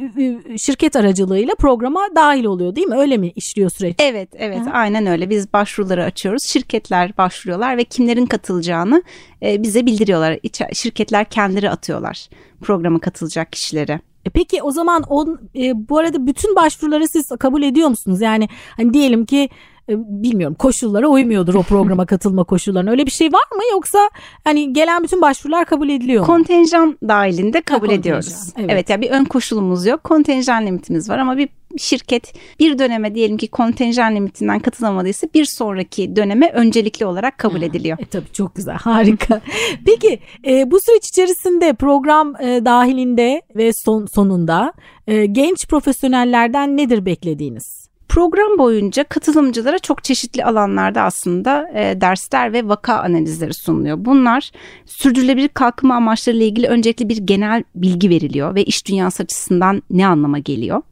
şirket 0.58 0.96
aracılığıyla 0.96 1.54
programa 1.54 2.00
dahil 2.16 2.44
oluyor 2.44 2.76
değil 2.76 2.86
mi? 2.86 2.96
Öyle 2.96 3.16
mi 3.16 3.32
işliyor 3.36 3.70
süreç? 3.70 3.96
Evet, 3.98 4.28
evet. 4.34 4.66
Hı. 4.66 4.70
Aynen 4.70 5.06
öyle. 5.06 5.30
Biz 5.30 5.52
başvuruları 5.52 6.04
açıyoruz. 6.04 6.42
Şirketler 6.46 7.16
başvuruyorlar 7.18 7.76
ve 7.76 7.84
kimlerin 7.84 8.26
katılacağını 8.26 9.02
e, 9.42 9.62
bize 9.62 9.86
bildiriyorlar. 9.86 10.38
şirketler 10.72 11.24
kendileri 11.24 11.70
atıyorlar 11.70 12.28
programa 12.64 12.98
katılacak 12.98 13.52
kişileri. 13.52 14.00
E 14.26 14.30
peki 14.30 14.62
o 14.62 14.70
zaman 14.70 15.02
on, 15.02 15.40
e, 15.56 15.88
bu 15.88 15.98
arada 15.98 16.26
bütün 16.26 16.56
başvuruları 16.56 17.08
siz 17.08 17.28
kabul 17.28 17.62
ediyor 17.62 17.88
musunuz? 17.88 18.20
Yani 18.20 18.48
hani 18.76 18.94
diyelim 18.94 19.24
ki 19.24 19.48
e, 19.88 19.92
bilmiyorum 19.98 20.56
koşullara 20.58 21.08
uymuyordur 21.08 21.54
o 21.54 21.62
programa 21.62 22.06
katılma 22.14 22.44
koşullarına. 22.44 22.90
Öyle 22.90 23.06
bir 23.06 23.10
şey 23.10 23.32
var 23.32 23.56
mı 23.56 23.62
yoksa 23.72 24.10
hani 24.44 24.72
gelen 24.72 25.02
bütün 25.02 25.22
başvurular 25.22 25.64
kabul 25.64 25.88
ediliyor 25.88 26.20
mu? 26.20 26.26
Kontenjan 26.26 26.98
dahilinde 27.08 27.60
kabul 27.60 27.87
ha, 27.88 27.92
ediyoruz. 27.92 28.52
Evet. 28.56 28.70
evet 28.72 28.90
yani 28.90 29.02
bir 29.02 29.10
ön 29.10 29.24
koşulumuz 29.24 29.87
yok. 29.87 30.04
Kontenjan 30.04 30.66
limitimiz 30.66 31.10
var 31.10 31.18
ama 31.18 31.37
bir 31.37 31.48
şirket 31.78 32.34
bir 32.60 32.78
döneme 32.78 33.14
diyelim 33.14 33.37
ki 33.37 33.48
kontenjan 33.48 34.16
limitinden 34.16 34.58
katılamadıysa 34.58 35.26
bir 35.34 35.44
sonraki 35.44 36.16
döneme 36.16 36.50
öncelikli 36.50 37.06
olarak 37.06 37.38
kabul 37.38 37.62
ediliyor. 37.62 37.98
E, 38.00 38.04
tabii 38.04 38.32
çok 38.32 38.54
güzel 38.54 38.74
harika. 38.80 39.40
Peki 39.87 40.18
e, 40.46 40.70
bu 40.70 40.78
süreç 40.80 41.08
içerisinde 41.08 41.72
program 41.72 42.42
e, 42.42 42.64
dahilinde 42.64 43.42
ve 43.56 43.70
son, 43.84 44.06
sonunda 44.06 44.72
e, 45.06 45.26
genç 45.26 45.66
profesyonellerden 45.68 46.76
nedir 46.76 47.06
beklediğiniz? 47.06 47.83
Program 48.08 48.58
boyunca 48.58 49.04
katılımcılara 49.04 49.78
çok 49.78 50.04
çeşitli 50.04 50.44
alanlarda 50.44 51.02
aslında 51.02 51.70
e, 51.74 52.00
dersler 52.00 52.52
ve 52.52 52.68
vaka 52.68 52.98
analizleri 52.98 53.54
sunuluyor. 53.54 54.04
Bunlar 54.04 54.50
sürdürülebilir 54.86 55.48
kalkınma 55.48 55.94
amaçlarıyla 55.94 56.46
ilgili 56.46 56.66
öncelikle 56.66 57.08
bir 57.08 57.16
genel 57.16 57.64
bilgi 57.74 58.10
veriliyor 58.10 58.54
ve 58.54 58.64
iş 58.64 58.86
dünyası 58.86 59.22
açısından 59.22 59.82
ne 59.90 60.06
anlama 60.06 60.38
geliyor. 60.38 60.82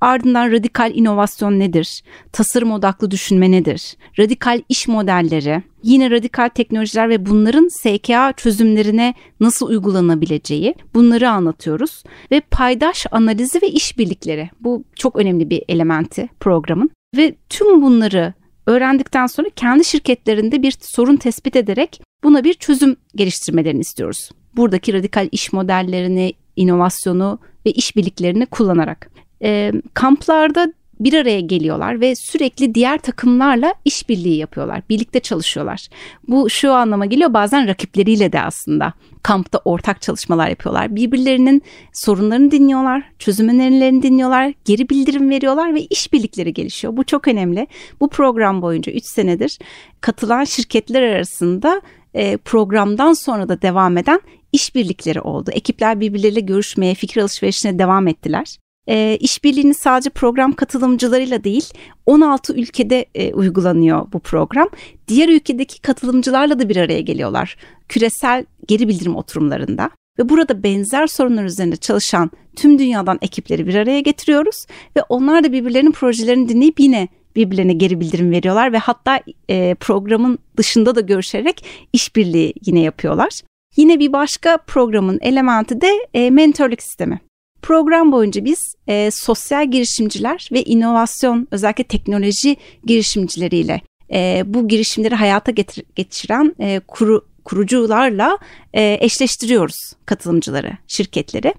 Ardından 0.00 0.52
radikal 0.52 0.94
inovasyon 0.94 1.58
nedir? 1.58 2.02
Tasarım 2.32 2.72
odaklı 2.72 3.10
düşünme 3.10 3.50
nedir? 3.50 3.96
Radikal 4.18 4.60
iş 4.68 4.88
modelleri, 4.88 5.62
yine 5.82 6.10
radikal 6.10 6.48
teknolojiler 6.48 7.08
ve 7.08 7.26
bunların 7.26 7.68
SKA 7.68 8.32
çözümlerine 8.32 9.14
nasıl 9.40 9.68
uygulanabileceği 9.68 10.74
bunları 10.94 11.30
anlatıyoruz. 11.30 12.02
Ve 12.30 12.40
paydaş 12.40 13.06
analizi 13.10 13.62
ve 13.62 13.68
işbirlikleri 13.68 14.50
bu 14.60 14.84
çok 14.96 15.16
önemli 15.16 15.50
bir 15.50 15.62
elementi 15.68 16.28
programın. 16.40 16.90
Ve 17.16 17.34
tüm 17.48 17.82
bunları 17.82 18.34
öğrendikten 18.66 19.26
sonra 19.26 19.48
kendi 19.56 19.84
şirketlerinde 19.84 20.62
bir 20.62 20.74
sorun 20.80 21.16
tespit 21.16 21.56
ederek 21.56 22.02
buna 22.24 22.44
bir 22.44 22.54
çözüm 22.54 22.96
geliştirmelerini 23.14 23.80
istiyoruz. 23.80 24.30
Buradaki 24.56 24.92
radikal 24.92 25.28
iş 25.32 25.52
modellerini, 25.52 26.32
inovasyonu 26.56 27.38
ve 27.66 27.70
işbirliklerini 27.70 28.46
kullanarak. 28.46 29.10
E, 29.42 29.72
kamplarda 29.94 30.72
bir 31.04 31.14
araya 31.14 31.40
geliyorlar 31.40 32.00
ve 32.00 32.14
sürekli 32.14 32.74
diğer 32.74 32.98
takımlarla 32.98 33.74
işbirliği 33.84 34.36
yapıyorlar. 34.36 34.82
Birlikte 34.88 35.20
çalışıyorlar. 35.20 35.88
Bu 36.28 36.50
şu 36.50 36.72
anlama 36.72 37.06
geliyor 37.06 37.34
bazen 37.34 37.68
rakipleriyle 37.68 38.32
de 38.32 38.40
aslında 38.40 38.92
kampta 39.22 39.60
ortak 39.64 40.02
çalışmalar 40.02 40.48
yapıyorlar. 40.48 40.96
Birbirlerinin 40.96 41.62
sorunlarını 41.92 42.50
dinliyorlar, 42.50 43.02
çözüm 43.18 43.48
önerilerini 43.48 44.02
dinliyorlar, 44.02 44.52
geri 44.64 44.88
bildirim 44.88 45.30
veriyorlar 45.30 45.74
ve 45.74 45.80
işbirlikleri 45.80 46.54
gelişiyor. 46.54 46.96
Bu 46.96 47.04
çok 47.04 47.28
önemli. 47.28 47.66
Bu 48.00 48.08
program 48.08 48.62
boyunca 48.62 48.92
3 48.92 49.04
senedir 49.04 49.58
katılan 50.00 50.44
şirketler 50.44 51.02
arasında 51.02 51.82
e, 52.14 52.36
programdan 52.36 53.12
sonra 53.12 53.48
da 53.48 53.62
devam 53.62 53.98
eden 53.98 54.20
işbirlikleri 54.52 55.20
oldu. 55.20 55.50
Ekipler 55.50 56.00
birbirleriyle 56.00 56.40
görüşmeye, 56.40 56.94
fikir 56.94 57.20
alışverişine 57.20 57.78
devam 57.78 58.08
ettiler 58.08 58.61
e, 58.86 59.16
işbirliğini 59.20 59.74
sadece 59.74 60.10
program 60.10 60.52
katılımcılarıyla 60.52 61.44
değil 61.44 61.70
16 62.06 62.54
ülkede 62.54 63.06
e, 63.14 63.34
uygulanıyor 63.34 64.12
bu 64.12 64.18
program. 64.18 64.68
Diğer 65.08 65.28
ülkedeki 65.28 65.82
katılımcılarla 65.82 66.58
da 66.58 66.68
bir 66.68 66.76
araya 66.76 67.00
geliyorlar. 67.00 67.56
Küresel 67.88 68.44
geri 68.66 68.88
bildirim 68.88 69.16
oturumlarında. 69.16 69.90
Ve 70.18 70.28
burada 70.28 70.62
benzer 70.62 71.06
sorunlar 71.06 71.44
üzerinde 71.44 71.76
çalışan 71.76 72.30
tüm 72.56 72.78
dünyadan 72.78 73.18
ekipleri 73.22 73.66
bir 73.66 73.74
araya 73.74 74.00
getiriyoruz. 74.00 74.66
Ve 74.96 75.02
onlar 75.08 75.44
da 75.44 75.52
birbirlerinin 75.52 75.92
projelerini 75.92 76.48
dinleyip 76.48 76.80
yine 76.80 77.08
birbirlerine 77.36 77.72
geri 77.72 78.00
bildirim 78.00 78.30
veriyorlar. 78.30 78.72
Ve 78.72 78.78
hatta 78.78 79.20
e, 79.48 79.74
programın 79.74 80.38
dışında 80.56 80.94
da 80.94 81.00
görüşerek 81.00 81.64
işbirliği 81.92 82.54
yine 82.66 82.80
yapıyorlar. 82.80 83.40
Yine 83.76 83.98
bir 83.98 84.12
başka 84.12 84.56
programın 84.56 85.18
elementi 85.22 85.80
de 85.80 85.90
e, 86.14 86.30
mentorluk 86.30 86.82
sistemi. 86.82 87.20
Program 87.62 88.12
boyunca 88.12 88.44
biz 88.44 88.74
e, 88.88 89.10
sosyal 89.10 89.70
girişimciler 89.70 90.48
ve 90.52 90.62
inovasyon 90.62 91.48
özellikle 91.50 91.84
teknoloji 91.84 92.56
girişimcileriyle 92.84 93.80
e, 94.12 94.42
bu 94.46 94.68
girişimleri 94.68 95.14
hayata 95.14 95.52
getir, 95.52 95.84
geçiren 95.94 96.54
e, 96.60 96.80
kuru, 96.88 97.26
kurucularla 97.44 98.38
e, 98.74 98.98
eşleştiriyoruz 99.00 99.92
katılımcıları, 100.06 100.72
şirketleri 100.88 101.54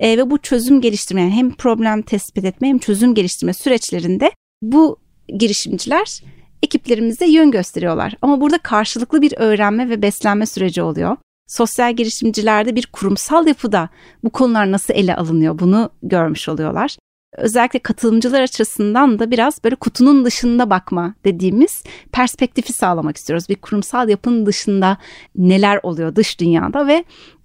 e, 0.00 0.18
ve 0.18 0.30
bu 0.30 0.38
çözüm 0.38 0.80
geliştirme 0.80 1.30
hem 1.30 1.54
problem 1.54 2.02
tespit 2.02 2.44
etme 2.44 2.68
hem 2.68 2.78
çözüm 2.78 3.14
geliştirme 3.14 3.54
süreçlerinde 3.54 4.32
bu 4.62 4.98
girişimciler 5.38 6.22
ekiplerimize 6.62 7.26
yön 7.26 7.50
gösteriyorlar. 7.50 8.14
Ama 8.22 8.40
burada 8.40 8.58
karşılıklı 8.58 9.22
bir 9.22 9.34
öğrenme 9.36 9.88
ve 9.88 10.02
beslenme 10.02 10.46
süreci 10.46 10.82
oluyor. 10.82 11.16
Sosyal 11.48 11.96
girişimcilerde 11.96 12.76
bir 12.76 12.86
kurumsal 12.86 13.46
yapıda 13.46 13.88
bu 14.24 14.30
konular 14.30 14.72
nasıl 14.72 14.94
ele 14.94 15.16
alınıyor 15.16 15.58
bunu 15.58 15.90
görmüş 16.02 16.48
oluyorlar 16.48 16.96
özellikle 17.36 17.78
katılımcılar 17.78 18.40
açısından 18.40 19.18
da 19.18 19.30
biraz 19.30 19.64
böyle 19.64 19.74
kutunun 19.74 20.24
dışında 20.24 20.70
bakma 20.70 21.14
dediğimiz 21.24 21.84
perspektifi 22.12 22.72
sağlamak 22.72 23.16
istiyoruz. 23.16 23.48
Bir 23.48 23.56
kurumsal 23.56 24.08
yapının 24.08 24.46
dışında 24.46 24.96
neler 25.36 25.80
oluyor 25.82 26.16
dış 26.16 26.40
dünyada 26.40 26.86
ve 26.86 27.04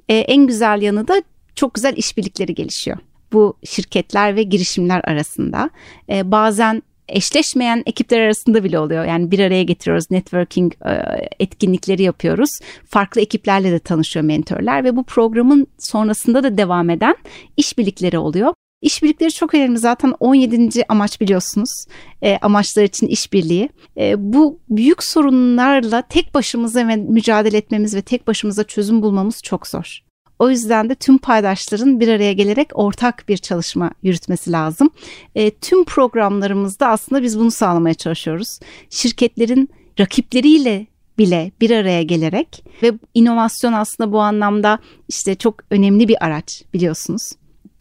e, 0.09 0.17
en 0.17 0.47
güzel 0.47 0.81
yanı 0.81 1.07
da 1.07 1.23
çok 1.55 1.73
güzel 1.73 1.97
işbirlikleri 1.97 2.55
gelişiyor. 2.55 2.97
Bu 3.33 3.57
şirketler 3.63 4.35
ve 4.35 4.43
girişimler 4.43 5.01
arasında 5.03 5.69
e, 6.09 6.31
bazen 6.31 6.83
eşleşmeyen 7.13 7.83
ekipler 7.85 8.21
arasında 8.21 8.63
bile 8.63 8.79
oluyor. 8.79 9.05
Yani 9.05 9.31
bir 9.31 9.39
araya 9.39 9.63
getiriyoruz, 9.63 10.11
networking 10.11 10.73
e, 10.85 10.91
etkinlikleri 11.39 12.03
yapıyoruz. 12.03 12.49
Farklı 12.85 13.21
ekiplerle 13.21 13.71
de 13.71 13.79
tanışıyor 13.79 14.25
mentorlar 14.25 14.83
ve 14.83 14.95
bu 14.95 15.03
programın 15.03 15.67
sonrasında 15.79 16.43
da 16.43 16.57
devam 16.57 16.89
eden 16.89 17.15
işbirlikleri 17.57 18.17
oluyor. 18.17 18.53
İşbirlikleri 18.81 19.31
çok 19.31 19.53
önemli 19.53 19.77
zaten 19.77 20.13
17. 20.19 20.83
amaç 20.89 21.21
biliyorsunuz 21.21 21.85
e, 22.21 22.37
amaçlar 22.37 22.83
için 22.83 23.07
işbirliği. 23.07 23.69
E, 23.97 24.33
bu 24.33 24.59
büyük 24.69 25.03
sorunlarla 25.03 26.01
tek 26.01 26.33
başımıza 26.33 26.83
mücadele 26.83 27.57
etmemiz 27.57 27.95
ve 27.95 28.01
tek 28.01 28.27
başımıza 28.27 28.63
çözüm 28.63 29.01
bulmamız 29.01 29.41
çok 29.43 29.67
zor. 29.67 30.03
O 30.43 30.49
yüzden 30.49 30.89
de 30.89 30.95
tüm 30.95 31.17
paydaşların 31.17 31.99
bir 31.99 32.07
araya 32.07 32.33
gelerek 32.33 32.69
ortak 32.73 33.29
bir 33.29 33.37
çalışma 33.37 33.91
yürütmesi 34.03 34.51
lazım. 34.51 34.89
E, 35.35 35.51
tüm 35.51 35.85
programlarımızda 35.85 36.87
aslında 36.87 37.23
biz 37.23 37.39
bunu 37.39 37.51
sağlamaya 37.51 37.93
çalışıyoruz. 37.93 38.59
Şirketlerin 38.89 39.69
rakipleriyle 39.99 40.87
bile 41.17 41.51
bir 41.61 41.71
araya 41.71 42.03
gelerek 42.03 42.65
ve 42.83 42.91
inovasyon 43.13 43.73
aslında 43.73 44.11
bu 44.11 44.19
anlamda 44.19 44.79
işte 45.07 45.35
çok 45.35 45.55
önemli 45.71 46.07
bir 46.07 46.25
araç 46.25 46.63
biliyorsunuz 46.73 47.31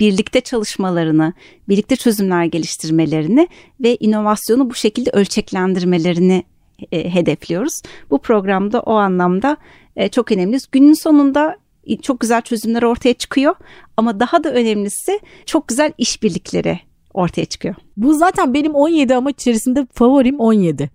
birlikte 0.01 0.41
çalışmalarını, 0.41 1.33
birlikte 1.69 1.97
çözümler 1.97 2.45
geliştirmelerini 2.45 3.49
ve 3.81 3.97
inovasyonu 4.01 4.71
bu 4.71 4.75
şekilde 4.75 5.11
ölçeklendirmelerini 5.11 6.45
e, 6.93 7.15
hedefliyoruz. 7.15 7.83
Bu 8.11 8.19
programda 8.19 8.81
o 8.81 8.95
anlamda 8.95 9.57
e, 9.97 10.09
çok 10.09 10.33
önemli. 10.33 10.59
Günün 10.73 10.95
sonunda 10.95 11.62
çok 12.03 12.21
güzel 12.21 12.43
çözümler 12.43 12.83
ortaya 12.83 13.15
çıkıyor 13.15 13.55
ama 13.97 14.21
daha 14.21 14.45
da 14.45 14.53
önemlisi 14.53 15.21
çok 15.47 15.69
güzel 15.69 15.93
işbirlikleri 15.99 16.81
ortaya 17.15 17.45
çıkıyor. 17.45 17.75
Bu 17.97 18.15
zaten 18.15 18.55
benim 18.55 18.75
17 18.75 19.15
amaç 19.15 19.35
içerisinde 19.35 19.87
favorim 19.95 20.41
17. 20.41 20.91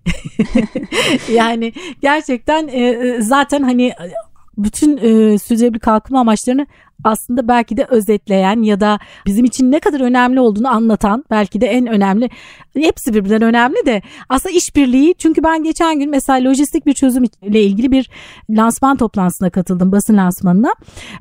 yani 1.32 1.72
gerçekten 2.02 2.68
e, 2.68 2.86
e, 2.86 3.20
zaten 3.20 3.62
hani 3.62 3.92
bütün 4.58 4.96
e, 4.96 5.38
sürdürülebilir 5.38 5.80
kalkınma 5.80 6.20
amaçlarını 6.20 6.66
aslında 7.04 7.48
belki 7.48 7.76
de 7.76 7.86
özetleyen 7.90 8.62
ya 8.62 8.80
da 8.80 8.98
bizim 9.26 9.44
için 9.44 9.72
ne 9.72 9.80
kadar 9.80 10.00
önemli 10.00 10.40
olduğunu 10.40 10.68
anlatan 10.68 11.24
belki 11.30 11.60
de 11.60 11.66
en 11.66 11.86
önemli 11.86 12.30
hepsi 12.76 13.14
birbirinden 13.14 13.42
önemli 13.42 13.86
de 13.86 14.02
aslında 14.28 14.54
işbirliği 14.54 15.14
çünkü 15.18 15.42
ben 15.42 15.62
geçen 15.62 15.98
gün 15.98 16.10
mesela 16.10 16.50
lojistik 16.50 16.86
bir 16.86 16.92
çözüm 16.92 17.24
ile 17.42 17.62
ilgili 17.62 17.92
bir 17.92 18.10
lansman 18.50 18.96
toplantısına 18.96 19.50
katıldım 19.50 19.92
basın 19.92 20.16
lansmanına. 20.16 20.72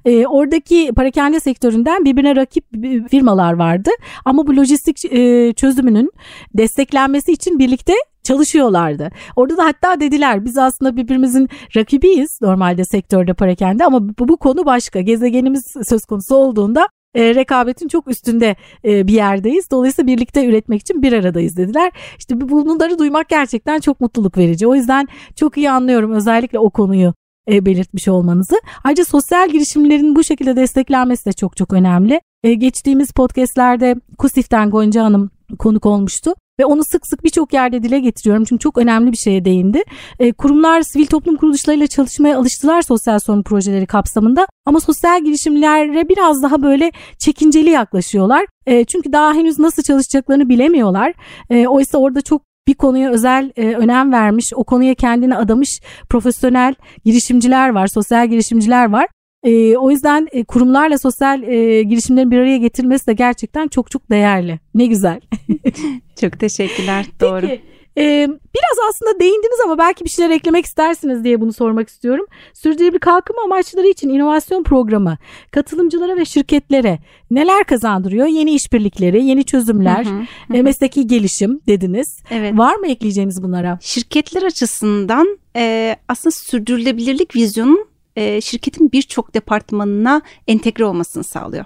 E, 0.06 0.28
oradaki 0.28 0.92
parakende 0.96 1.40
sektöründen 1.40 2.06
birbirine 2.06 2.36
rakip 2.36 2.66
firmalar 3.12 3.54
vardı 3.54 3.90
ama 4.26 4.48
bu 4.48 4.56
lojistik 4.58 5.06
e, 5.06 5.54
çözümünün 5.54 6.12
desteklenmesi 6.54 7.32
için 7.32 7.60
birlikte 7.60 7.94
çalışıyorlardı. 8.28 9.10
Orada 9.36 9.58
da 9.58 9.66
hatta 9.66 10.00
dediler 10.00 10.46
biz 10.46 10.58
aslında 10.58 10.96
birbirimizin 10.98 11.50
rakibiyiz 11.76 12.40
normalde 12.42 12.86
sektörde 12.86 13.34
parakende 13.34 13.86
ama 13.86 14.10
bu, 14.20 14.28
bu 14.28 14.38
konu 14.38 14.66
başka. 14.66 15.02
Gezegenimiz 15.02 15.74
söz 15.90 16.06
konusu 16.06 16.36
olduğunda 16.36 16.88
e, 17.16 17.36
rekabetin 17.36 17.88
çok 17.88 18.08
üstünde 18.08 18.56
e, 18.86 19.08
bir 19.08 19.14
yerdeyiz. 19.14 19.72
Dolayısıyla 19.72 20.08
birlikte 20.08 20.46
üretmek 20.46 20.82
için 20.82 21.02
bir 21.02 21.14
aradayız 21.14 21.58
dediler. 21.58 21.92
İşte 22.20 22.42
bunları 22.50 23.00
duymak 23.00 23.30
gerçekten 23.30 23.80
çok 23.80 24.02
mutluluk 24.02 24.38
verici. 24.38 24.68
O 24.68 24.76
yüzden 24.76 25.08
çok 25.36 25.58
iyi 25.58 25.72
anlıyorum 25.72 26.12
özellikle 26.12 26.60
o 26.60 26.70
konuyu 26.70 27.14
e, 27.52 27.66
belirtmiş 27.66 28.08
olmanızı. 28.08 28.56
Ayrıca 28.84 29.06
sosyal 29.06 29.50
girişimlerin 29.50 30.16
bu 30.16 30.24
şekilde 30.24 30.56
desteklenmesi 30.56 31.26
de 31.26 31.34
çok 31.34 31.58
çok 31.58 31.74
önemli. 31.74 32.22
E, 32.44 32.54
geçtiğimiz 32.54 33.12
podcastlerde 33.12 33.96
Kusif'ten 34.18 34.70
Gonca 34.70 35.04
Hanım 35.04 35.30
konuk 35.60 35.86
olmuştu 35.86 36.34
ve 36.60 36.66
onu 36.66 36.84
sık 36.84 37.08
sık 37.08 37.24
birçok 37.24 37.54
yerde 37.54 37.84
dile 37.84 38.00
getiriyorum 38.00 38.44
çünkü 38.44 38.60
çok 38.60 38.78
önemli 38.78 39.12
bir 39.12 39.18
şeye 39.18 39.46
değindi. 39.46 39.84
E, 40.20 40.32
kurumlar 40.32 40.82
sivil 40.82 41.06
toplum 41.06 41.36
kuruluşlarıyla 41.36 41.88
çalışmaya 41.88 42.38
alıştılar 42.38 42.82
sosyal 42.82 43.20
sorun 43.20 43.44
projeleri 43.44 43.86
kapsamında 43.86 44.48
ama 44.66 44.80
sosyal 44.80 45.24
girişimlere 45.24 46.10
biraz 46.10 46.44
daha 46.44 46.62
böyle 46.62 46.92
çekinceli 47.20 47.70
yaklaşıyorlar. 47.70 48.46
E, 48.66 48.86
çünkü 48.86 49.14
daha 49.14 49.34
henüz 49.34 49.60
nasıl 49.60 49.84
çalışacaklarını 49.84 50.50
bilemiyorlar. 50.50 51.14
E, 51.50 51.68
oysa 51.68 51.98
orada 51.98 52.22
çok 52.22 52.42
bir 52.68 52.74
konuya 52.74 53.12
özel 53.12 53.52
e, 53.56 53.76
önem 53.76 54.12
vermiş, 54.12 54.52
o 54.56 54.64
konuya 54.64 54.96
kendini 54.96 55.36
adamış 55.36 55.82
profesyonel 56.10 56.76
girişimciler 57.06 57.70
var, 57.70 57.88
sosyal 57.88 58.28
girişimciler 58.28 58.92
var. 58.92 59.08
E, 59.48 59.78
o 59.78 59.92
yüzden 59.92 60.28
e, 60.32 60.44
kurumlarla 60.44 60.98
sosyal 60.98 61.44
e, 61.44 61.84
girişimlerin 61.84 62.32
bir 62.32 62.38
araya 62.38 62.58
getirmesi 62.58 63.08
de 63.08 63.14
gerçekten 63.14 63.68
çok 63.68 63.92
çok 63.92 64.12
değerli. 64.12 64.60
Ne 64.76 64.86
güzel. 64.86 65.22
çok 66.22 66.40
teşekkürler. 66.40 67.06
Doğru. 67.22 67.42
Peki. 67.42 67.62
Ee, 67.98 68.28
biraz 68.30 68.90
aslında 68.90 69.20
değindiniz 69.20 69.60
ama 69.66 69.78
belki 69.78 70.06
bir 70.06 70.10
şeyler 70.10 70.30
eklemek 70.30 70.66
istersiniz 70.66 71.24
diye 71.24 71.42
bunu 71.42 71.54
sormak 71.54 71.90
istiyorum. 71.90 72.26
Sürdürülebilir 72.54 73.00
kalkınma 73.00 73.42
amaçları 73.44 73.88
için 73.88 74.10
inovasyon 74.10 74.64
programı 74.64 75.18
katılımcılara 75.52 76.18
ve 76.18 76.26
şirketlere 76.26 77.00
neler 77.32 77.64
kazandırıyor? 77.64 78.28
Yeni 78.28 78.52
işbirlikleri, 78.52 79.26
yeni 79.26 79.44
çözümler, 79.44 80.06
hı 80.06 80.10
hı, 80.10 80.58
hı. 80.58 80.64
mesleki 80.64 81.08
gelişim 81.08 81.62
dediniz. 81.68 82.20
Evet. 82.32 82.58
Var 82.58 82.76
mı 82.76 82.88
ekleyeceğiniz 82.88 83.44
bunlara? 83.44 83.80
Şirketler 83.82 84.44
açısından 84.44 85.40
e, 85.56 85.96
aslında 86.08 86.32
sürdürülebilirlik 86.32 87.36
vizyonun 87.36 87.88
e, 88.18 88.42
şirketin 88.42 88.92
birçok 88.92 89.34
departmanına 89.34 90.22
entegre 90.48 90.86
olmasını 90.86 91.24
sağlıyor. 91.24 91.66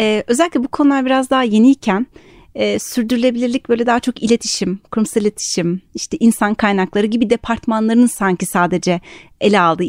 E, 0.00 0.24
özellikle 0.26 0.64
bu 0.64 0.68
konular 0.68 1.06
biraz 1.06 1.30
daha 1.30 1.42
yeniyken 1.42 2.06
e, 2.54 2.78
sürdürülebilirlik 2.78 3.68
böyle 3.68 3.86
daha 3.86 4.00
çok 4.00 4.22
iletişim, 4.22 4.80
kurumsal 4.90 5.22
iletişim, 5.22 5.82
işte 5.94 6.16
insan 6.20 6.54
kaynakları 6.54 7.06
gibi 7.06 7.30
departmanların 7.30 8.06
sanki 8.06 8.46
sadece 8.46 9.00
ele 9.40 9.60
aldığı 9.60 9.84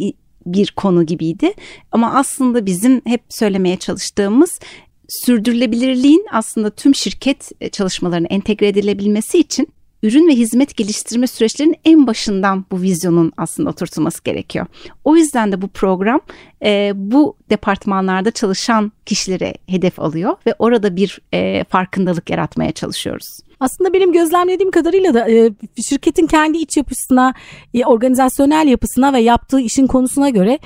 bir 0.46 0.72
konu 0.72 1.06
gibiydi. 1.06 1.54
Ama 1.92 2.14
aslında 2.14 2.66
bizim 2.66 3.02
hep 3.06 3.22
söylemeye 3.30 3.78
çalıştığımız 3.78 4.60
sürdürülebilirliğin 5.10 6.26
aslında 6.32 6.70
tüm 6.70 6.96
şirket 6.96 7.72
çalışmalarına 7.72 8.28
entegre 8.28 8.68
edilebilmesi 8.68 9.40
için 9.40 9.68
ürün 10.04 10.28
ve 10.28 10.32
hizmet 10.32 10.78
geliştirme 10.78 11.28
süreçlerinin 11.28 11.76
en 11.86 12.08
başından 12.08 12.66
bu 12.72 12.82
vizyonun 12.82 13.32
aslında 13.38 13.70
oturtulması 13.70 14.24
gerekiyor. 14.24 14.66
O 15.04 15.16
yüzden 15.16 15.52
de 15.52 15.62
bu 15.62 15.68
program 15.68 16.20
e, 16.64 16.92
bu 16.96 17.38
departmanlarda 17.50 18.32
çalışan 18.32 18.92
kişilere 19.06 19.54
hedef 19.68 20.00
alıyor 20.00 20.36
ve 20.48 20.56
orada 20.60 20.96
bir 20.96 21.20
e, 21.34 21.64
farkındalık 21.64 22.30
yaratmaya 22.30 22.72
çalışıyoruz. 22.72 23.40
Aslında 23.60 23.94
benim 23.94 24.12
gözlemlediğim 24.14 24.72
kadarıyla 24.72 25.14
da 25.14 25.32
e, 25.32 25.52
şirketin 25.90 26.28
kendi 26.28 26.58
iç 26.58 26.78
yapısına, 26.78 27.34
e, 27.74 27.86
organizasyonel 27.86 28.68
yapısına 28.68 29.14
ve 29.14 29.20
yaptığı 29.20 29.60
işin 29.60 29.88
konusuna 29.88 30.30
göre 30.30 30.60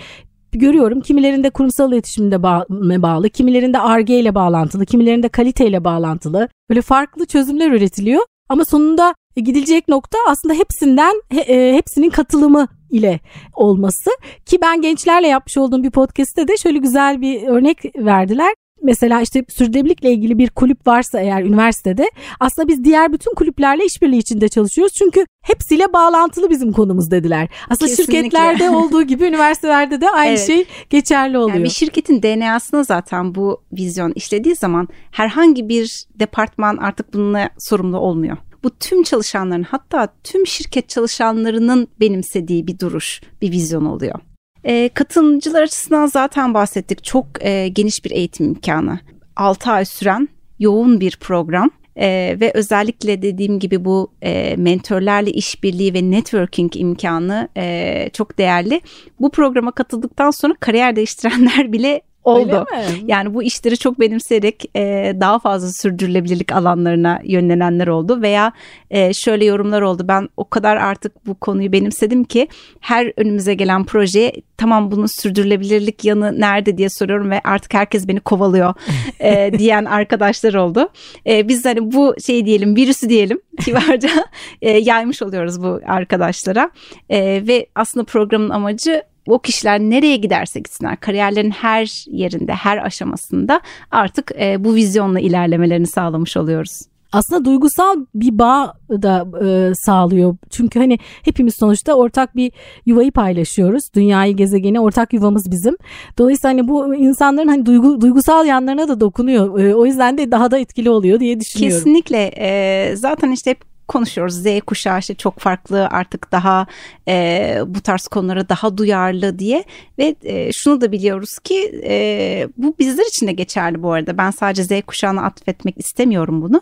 görüyorum. 0.52 1.02
Kimilerinde 1.02 1.50
kurumsal 1.50 1.94
iletişimde 1.94 2.36
ba- 2.36 3.02
bağlı, 3.02 3.30
kimilerinde 3.30 3.80
ARGE 3.80 4.20
ile 4.20 4.36
bağlantılı, 4.36 4.86
kimilerinde 4.86 5.30
kalite 5.30 5.68
ile 5.68 5.84
bağlantılı. 5.84 6.50
Böyle 6.70 6.82
farklı 6.82 7.26
çözümler 7.26 7.72
üretiliyor. 7.72 8.22
Ama 8.50 8.66
sonunda 8.66 9.16
gidilecek 9.36 9.88
nokta 9.88 10.18
aslında 10.28 10.54
hepsinden 10.54 11.22
e, 11.32 11.74
hepsinin 11.74 12.10
katılımı 12.10 12.68
ile 12.92 13.20
olması 13.54 14.10
ki 14.46 14.58
ben 14.62 14.82
gençlerle 14.82 15.28
yapmış 15.28 15.58
olduğum 15.58 15.84
bir 15.84 15.92
podcast'te 15.92 16.48
de 16.48 16.58
şöyle 16.58 16.78
güzel 16.78 17.22
bir 17.22 17.48
örnek 17.48 17.96
verdiler. 17.98 18.54
mesela 18.84 19.22
işte 19.22 19.46
sürdürülebilirlikle 19.50 20.12
ilgili 20.12 20.38
bir 20.38 20.50
kulüp 20.50 20.88
varsa 20.88 21.20
eğer 21.20 21.44
üniversitede 21.44 22.12
aslında 22.40 22.68
biz 22.68 22.84
diğer 22.84 23.14
bütün 23.14 23.36
kulüplerle 23.36 23.86
işbirliği 23.86 24.18
içinde 24.18 24.50
çalışıyoruz. 24.50 24.94
Çünkü 24.94 25.26
hepsiyle 25.44 25.94
bağlantılı 25.94 26.50
bizim 26.50 26.72
konumuz 26.72 27.12
dediler. 27.12 27.50
Aslında 27.70 27.90
Kesinlikle. 27.90 28.14
şirketlerde 28.14 28.70
olduğu 28.76 29.04
gibi 29.04 29.26
üniversitelerde 29.26 30.02
de 30.02 30.10
aynı 30.10 30.30
evet. 30.30 30.48
şey 30.48 30.66
geçerli 30.90 31.38
oluyor. 31.38 31.56
Yani 31.56 31.64
bir 31.64 31.70
şirketin 31.70 32.24
DNA'sına 32.24 32.84
zaten 32.84 33.36
bu 33.36 33.62
vizyon 33.74 34.12
işlediği 34.16 34.56
zaman 34.56 34.88
herhangi 35.12 35.70
bir 35.70 36.06
departman 36.20 36.78
artık 36.78 37.14
bununla 37.14 37.50
sorumlu 37.58 37.98
olmuyor 37.98 38.38
bu 38.64 38.70
tüm 38.70 39.04
çalışanların 39.04 39.64
hatta 39.64 40.08
tüm 40.24 40.48
şirket 40.48 40.90
çalışanlarının 40.90 41.88
benimsediği 42.00 42.68
bir 42.68 42.80
duruş, 42.80 43.22
bir 43.42 43.52
vizyon 43.52 43.86
oluyor. 43.86 44.20
E, 44.64 44.90
katılımcılar 44.90 45.62
açısından 45.62 46.06
zaten 46.06 46.54
bahsettik. 46.54 47.04
Çok 47.04 47.28
e, 47.46 47.68
geniş 47.68 48.06
bir 48.06 48.12
eğitim 48.12 48.46
imkanı. 48.46 49.00
6 49.36 49.72
ay 49.72 49.86
süren 49.86 50.30
yoğun 50.60 51.00
bir 51.00 51.18
program. 51.20 51.70
Ee, 51.96 52.38
ve 52.40 52.52
özellikle 52.54 53.22
dediğim 53.22 53.60
gibi 53.60 53.86
bu 53.86 54.14
e, 54.22 54.56
mentorlarla 54.58 55.30
işbirliği 55.30 55.94
ve 55.94 56.12
networking 56.12 56.76
imkanı 56.76 57.50
e, 57.58 58.10
çok 58.14 58.38
değerli. 58.38 58.82
Bu 59.20 59.32
programa 59.32 59.72
katıldıktan 59.72 60.32
sonra 60.32 60.54
kariyer 60.60 60.96
değiştirenler 60.96 61.72
bile 61.74 62.02
oldu. 62.24 62.66
Yani 63.06 63.34
bu 63.34 63.44
işleri 63.44 63.78
çok 63.78 64.00
benimseyerek 64.00 64.64
e, 64.76 65.14
daha 65.20 65.40
fazla 65.40 65.70
sürdürülebilirlik 65.70 66.52
alanlarına 66.52 67.20
yönlenenler 67.24 67.88
oldu 67.88 68.22
veya 68.22 68.52
e, 68.92 69.14
şöyle 69.14 69.46
yorumlar 69.46 69.82
oldu. 69.82 70.04
Ben 70.08 70.30
o 70.38 70.50
kadar 70.50 70.78
artık 70.78 71.28
bu 71.28 71.36
konuyu 71.36 71.72
benimsedim 71.72 72.24
ki 72.24 72.48
her 72.80 73.14
önümüze 73.18 73.54
gelen 73.54 73.84
projeye 73.84 74.34
tamam 74.58 74.92
bunun 74.92 75.22
sürdürülebilirlik 75.22 76.06
yanı 76.06 76.40
nerede 76.40 76.78
diye 76.78 76.90
soruyorum 76.90 77.32
ve 77.32 77.42
artık 77.44 77.74
herkes 77.74 78.08
beni 78.08 78.20
kovalıyor 78.20 78.74
e, 79.20 79.52
diyen 79.60 79.86
arkadaşlar 79.86 80.54
oldu. 80.54 80.90
E, 81.28 81.48
biz 81.48 81.66
hani 81.66 81.92
bu 81.92 82.16
şey 82.26 82.46
diyelim 82.46 82.76
virüsü 82.76 83.10
diyelim 83.10 83.42
kibarca 83.60 84.10
e, 84.62 84.70
yaymış 84.70 85.22
oluyoruz 85.22 85.64
bu 85.64 85.80
arkadaşlara 85.88 86.72
e, 87.10 87.48
ve 87.48 87.66
aslında 87.76 88.06
programın 88.06 88.50
amacı 88.50 89.04
o 89.32 89.40
kişiler 89.40 89.80
nereye 89.80 90.16
giderse 90.16 90.60
gitsinler 90.60 91.00
kariyerlerin 91.00 91.52
her 91.52 92.06
yerinde 92.08 92.54
her 92.54 92.86
aşamasında 92.86 93.62
artık 93.92 94.32
e, 94.40 94.64
bu 94.64 94.76
vizyonla 94.76 95.20
ilerlemelerini 95.20 95.88
sağlamış 95.88 96.38
oluyoruz 96.38 96.82
aslında 97.12 97.46
duygusal 97.46 98.06
bir 98.16 98.40
bağ 98.40 98.74
da 98.90 99.28
e, 99.46 99.76
sağlıyor. 99.76 100.36
Çünkü 100.50 100.80
hani 100.80 101.00
hepimiz 101.24 101.56
sonuçta 101.56 101.94
ortak 101.94 102.36
bir 102.36 102.52
yuvayı 102.86 103.12
paylaşıyoruz. 103.12 103.84
Dünyayı, 103.96 104.36
gezegeni 104.36 104.80
ortak 104.80 105.14
yuvamız 105.14 105.52
bizim. 105.52 105.76
Dolayısıyla 106.18 106.50
hani 106.50 106.68
bu 106.68 106.96
insanların 106.96 107.48
hani 107.48 107.66
duygu, 107.66 108.02
duygusal 108.02 108.46
yanlarına 108.46 108.88
da 108.88 109.00
dokunuyor. 109.00 109.60
E, 109.60 109.76
o 109.76 109.86
yüzden 109.86 110.18
de 110.18 110.32
daha 110.32 110.52
da 110.52 110.58
etkili 110.58 110.90
oluyor 110.90 111.20
diye 111.20 111.40
düşünüyorum. 111.40 111.78
Kesinlikle. 111.78 112.32
E, 112.38 112.96
zaten 112.96 113.32
işte 113.32 113.52
hep 113.52 113.71
konuşuyoruz. 113.92 114.36
Z 114.36 114.46
kuşağı 114.68 115.00
işte 115.00 115.16
çok 115.16 115.40
farklı 115.40 115.88
artık 115.88 116.32
daha 116.32 116.68
e, 117.08 117.58
bu 117.68 117.82
tarz 117.82 118.08
konulara 118.08 118.50
daha 118.50 118.78
duyarlı 118.78 119.40
diye 119.40 119.64
ve 119.98 120.16
e, 120.24 120.52
şunu 120.54 120.82
da 120.82 120.92
biliyoruz 120.92 121.40
ki 121.44 121.82
e, 121.84 122.48
bu 122.58 122.76
bizler 122.80 123.06
için 123.06 123.28
de 123.28 123.32
geçerli 123.32 123.84
bu 123.84 123.92
arada. 123.92 124.18
Ben 124.18 124.32
sadece 124.32 124.64
Z 124.64 124.82
kuşağına 124.88 125.22
atfetmek 125.24 125.78
istemiyorum 125.78 126.42
bunu. 126.42 126.62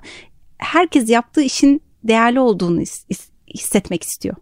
Herkes 0.58 1.10
yaptığı 1.10 1.42
işin 1.42 1.82
değerli 2.04 2.40
olduğunu 2.40 2.82
hissetmek 3.54 4.04
istiyor. 4.04 4.36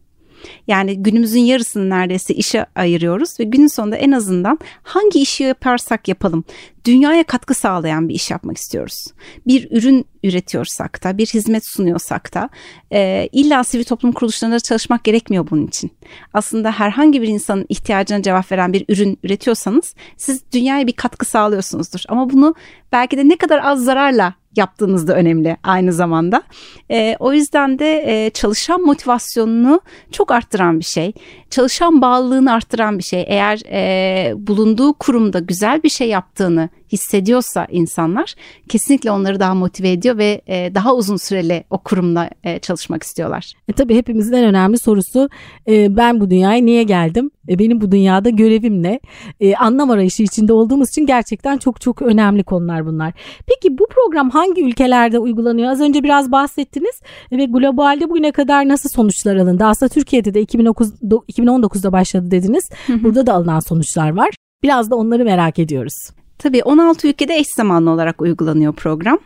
Yani 0.67 1.04
günümüzün 1.04 1.39
yarısını 1.39 1.89
neredeyse 1.89 2.34
işe 2.34 2.65
ayırıyoruz 2.76 3.39
ve 3.39 3.43
günün 3.43 3.67
sonunda 3.67 3.95
en 3.95 4.12
azından 4.12 4.60
hangi 4.84 5.21
işi 5.21 5.43
yaparsak 5.43 6.08
yapalım 6.08 6.43
dünyaya 6.88 7.23
katkı 7.23 7.54
sağlayan 7.54 8.10
bir 8.10 8.13
iş 8.13 8.32
yapmak 8.32 8.58
istiyoruz. 8.58 9.06
Bir 9.47 9.71
ürün 9.71 10.06
üretiyorsak 10.23 11.04
da 11.04 11.17
bir 11.17 11.26
hizmet 11.26 11.67
sunuyorsak 11.67 12.34
da 12.34 12.50
e, 12.93 13.30
illa 13.32 13.63
sivil 13.63 13.84
toplum 13.84 14.12
kuruluşlarında 14.12 14.60
çalışmak 14.60 15.04
gerekmiyor 15.04 15.47
bunun 15.50 15.67
için. 15.67 15.91
Aslında 16.34 16.71
herhangi 16.71 17.21
bir 17.21 17.28
insanın 17.28 17.65
ihtiyacına 17.69 18.21
cevap 18.21 18.52
veren 18.52 18.73
bir 18.73 18.86
ürün 18.89 19.19
üretiyorsanız 19.23 19.95
siz 20.17 20.52
dünyaya 20.52 20.88
bir 20.88 20.93
katkı 20.93 21.26
sağlıyorsunuzdur. 21.26 22.04
Ama 22.08 22.30
bunu 22.30 22.56
belki 22.91 23.17
de 23.17 23.30
ne 23.30 23.38
kadar 23.38 23.60
az 23.63 23.84
zararla 23.84 24.34
yaptığınız 24.58 25.08
da 25.08 25.15
önemli 25.15 25.58
aynı 25.63 25.93
zamanda. 25.93 26.43
E, 26.91 27.15
o 27.19 27.34
yüzden 27.34 27.80
de 27.80 28.04
e, 28.08 28.30
çalışan 28.30 28.82
motivasyonunu 28.82 29.82
çok 30.12 30.32
arttıran 30.32 30.80
bir 30.80 30.86
şey. 30.86 31.13
Çalışan 31.50 32.02
bağlılığını 32.02 32.54
arttıran 32.54 32.97
bir 32.97 33.04
şey. 33.04 33.26
Eğer 33.28 33.62
e, 33.71 34.34
bulunduğu 34.47 34.93
kurumda 34.93 35.39
güzel 35.39 35.84
bir 35.84 35.89
şey 35.89 36.10
yaptığını 36.10 36.69
hissediyorsa 36.92 37.68
insanlar 37.70 38.34
kesinlikle 38.70 39.12
onları 39.12 39.40
daha 39.40 39.56
motive 39.56 39.92
ediyor 39.92 40.18
ve 40.18 40.42
e, 40.48 40.76
daha 40.76 40.96
uzun 40.96 41.18
süreli 41.18 41.63
o 41.70 41.78
kurumla 41.78 42.30
e, 42.44 42.60
çalışmak 42.60 43.04
istiyorlar. 43.04 43.54
E, 43.68 43.74
tabii 43.74 43.96
hepimizin 43.96 44.34
en 44.34 44.46
önemli 44.46 44.78
sorusu 44.80 45.30
e, 45.68 45.98
ben 45.98 46.20
bu 46.20 46.30
dünyaya 46.30 46.62
niye 46.62 46.84
geldim? 46.84 47.32
E, 47.50 47.60
benim 47.60 47.82
bu 47.82 47.92
dünyada 47.92 48.30
görevim 48.30 48.84
ne? 48.84 49.00
E, 49.40 49.56
anlam 49.56 49.90
arayışı 49.90 50.24
içinde 50.24 50.54
olduğumuz 50.54 50.90
için 50.90 51.06
gerçekten 51.06 51.58
çok 51.58 51.82
çok 51.82 52.02
önemli 52.02 52.44
konular 52.44 52.86
bunlar. 52.86 53.13
Peki 53.48 53.78
bu 53.78 53.88
program 53.88 54.30
hangi 54.30 54.66
ülkelerde 54.66 55.20
uygulanıyor? 55.20 55.72
Az 55.72 55.82
önce 55.82 56.04
biraz 56.04 56.32
bahsettiniz 56.32 57.02
ve 57.32 57.46
globalde 57.46 58.10
bugüne 58.10 58.32
kadar 58.32 58.68
nasıl 58.68 58.90
sonuçlar 58.90 59.36
alındı? 59.36 59.66
Aslında 59.66 59.90
Türkiye'de 59.90 60.34
de 60.34 60.42
2009, 60.42 60.90
2019'da 61.02 61.92
başladı 61.92 62.32
dediniz. 62.32 62.70
Burada 63.04 63.28
da 63.28 63.34
alınan 63.34 63.60
sonuçlar 63.60 64.10
var. 64.10 64.30
Biraz 64.63 64.92
da 64.92 64.96
onları 64.96 65.26
merak 65.26 65.60
ediyoruz. 65.60 66.16
Tabii 66.39 66.63
16 66.63 67.08
ülkede 67.08 67.36
eş 67.36 67.47
zamanlı 67.56 67.89
olarak 67.89 68.21
uygulanıyor 68.21 68.73
program. 68.73 69.19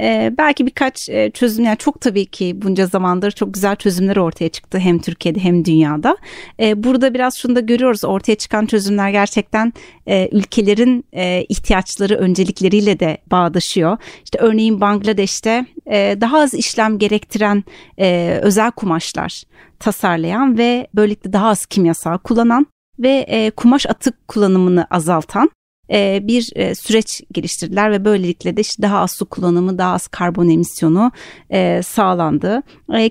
Ee, 0.00 0.34
belki 0.38 0.66
birkaç 0.66 1.08
e, 1.08 1.30
çözüm 1.30 1.64
yani 1.64 1.76
çok 1.76 2.00
tabii 2.00 2.26
ki 2.26 2.62
bunca 2.62 2.86
zamandır 2.86 3.30
çok 3.30 3.54
güzel 3.54 3.76
çözümler 3.76 4.16
ortaya 4.16 4.48
çıktı 4.48 4.78
hem 4.78 4.98
Türkiye'de 4.98 5.40
hem 5.40 5.64
dünyada. 5.64 6.16
Ee, 6.60 6.84
burada 6.84 7.14
biraz 7.14 7.36
şunu 7.36 7.56
da 7.56 7.60
görüyoruz 7.60 8.04
ortaya 8.04 8.34
çıkan 8.34 8.66
çözümler 8.66 9.10
gerçekten 9.10 9.72
e, 10.06 10.28
ülkelerin 10.32 11.04
e, 11.12 11.44
ihtiyaçları 11.48 12.14
öncelikleriyle 12.14 13.00
de 13.00 13.18
bağdaşıyor. 13.30 13.96
İşte 14.24 14.38
örneğin 14.38 14.80
Bangladeş'te 14.80 15.66
e, 15.86 16.16
daha 16.20 16.38
az 16.38 16.54
işlem 16.54 16.98
gerektiren 16.98 17.64
e, 17.98 18.38
özel 18.42 18.70
kumaşlar 18.70 19.42
tasarlayan 19.78 20.58
ve 20.58 20.86
böylelikle 20.94 21.32
daha 21.32 21.48
az 21.48 21.66
kimyasal 21.66 22.18
kullanan 22.18 22.66
ve 22.98 23.26
e, 23.28 23.50
kumaş 23.50 23.86
atık 23.86 24.28
kullanımını 24.28 24.86
azaltan 24.90 25.50
e, 25.90 26.20
bir 26.22 26.50
e, 26.54 26.74
süreç 26.74 27.22
geliştirdiler 27.32 27.90
ve 27.90 28.04
böylelikle 28.04 28.56
de 28.56 28.60
işte 28.60 28.82
daha 28.82 28.98
az 28.98 29.12
su 29.12 29.26
kullanımı, 29.26 29.78
daha 29.78 29.94
az 29.94 30.06
karbon 30.06 30.48
emisyonu 30.48 31.12
e, 31.50 31.82
sağlandı. 31.82 32.62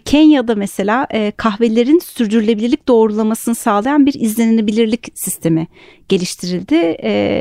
Kenya'da 0.06 0.56
mesela 0.56 1.08
kahvelerin 1.38 2.00
sürdürülebilirlik 2.00 2.88
doğrulamasını 2.88 3.56
sağlayan 3.56 4.06
bir 4.06 4.14
izlenebilirlik 4.14 5.08
sistemi 5.16 5.68
geliştirildi 6.10 6.76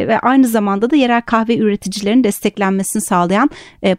ve 0.09 0.19
aynı 0.23 0.49
zamanda 0.49 0.91
da 0.91 0.97
yerel 0.97 1.23
kahve 1.23 1.57
üreticilerinin 1.57 2.25
desteklenmesini 2.25 3.03
sağlayan 3.03 3.51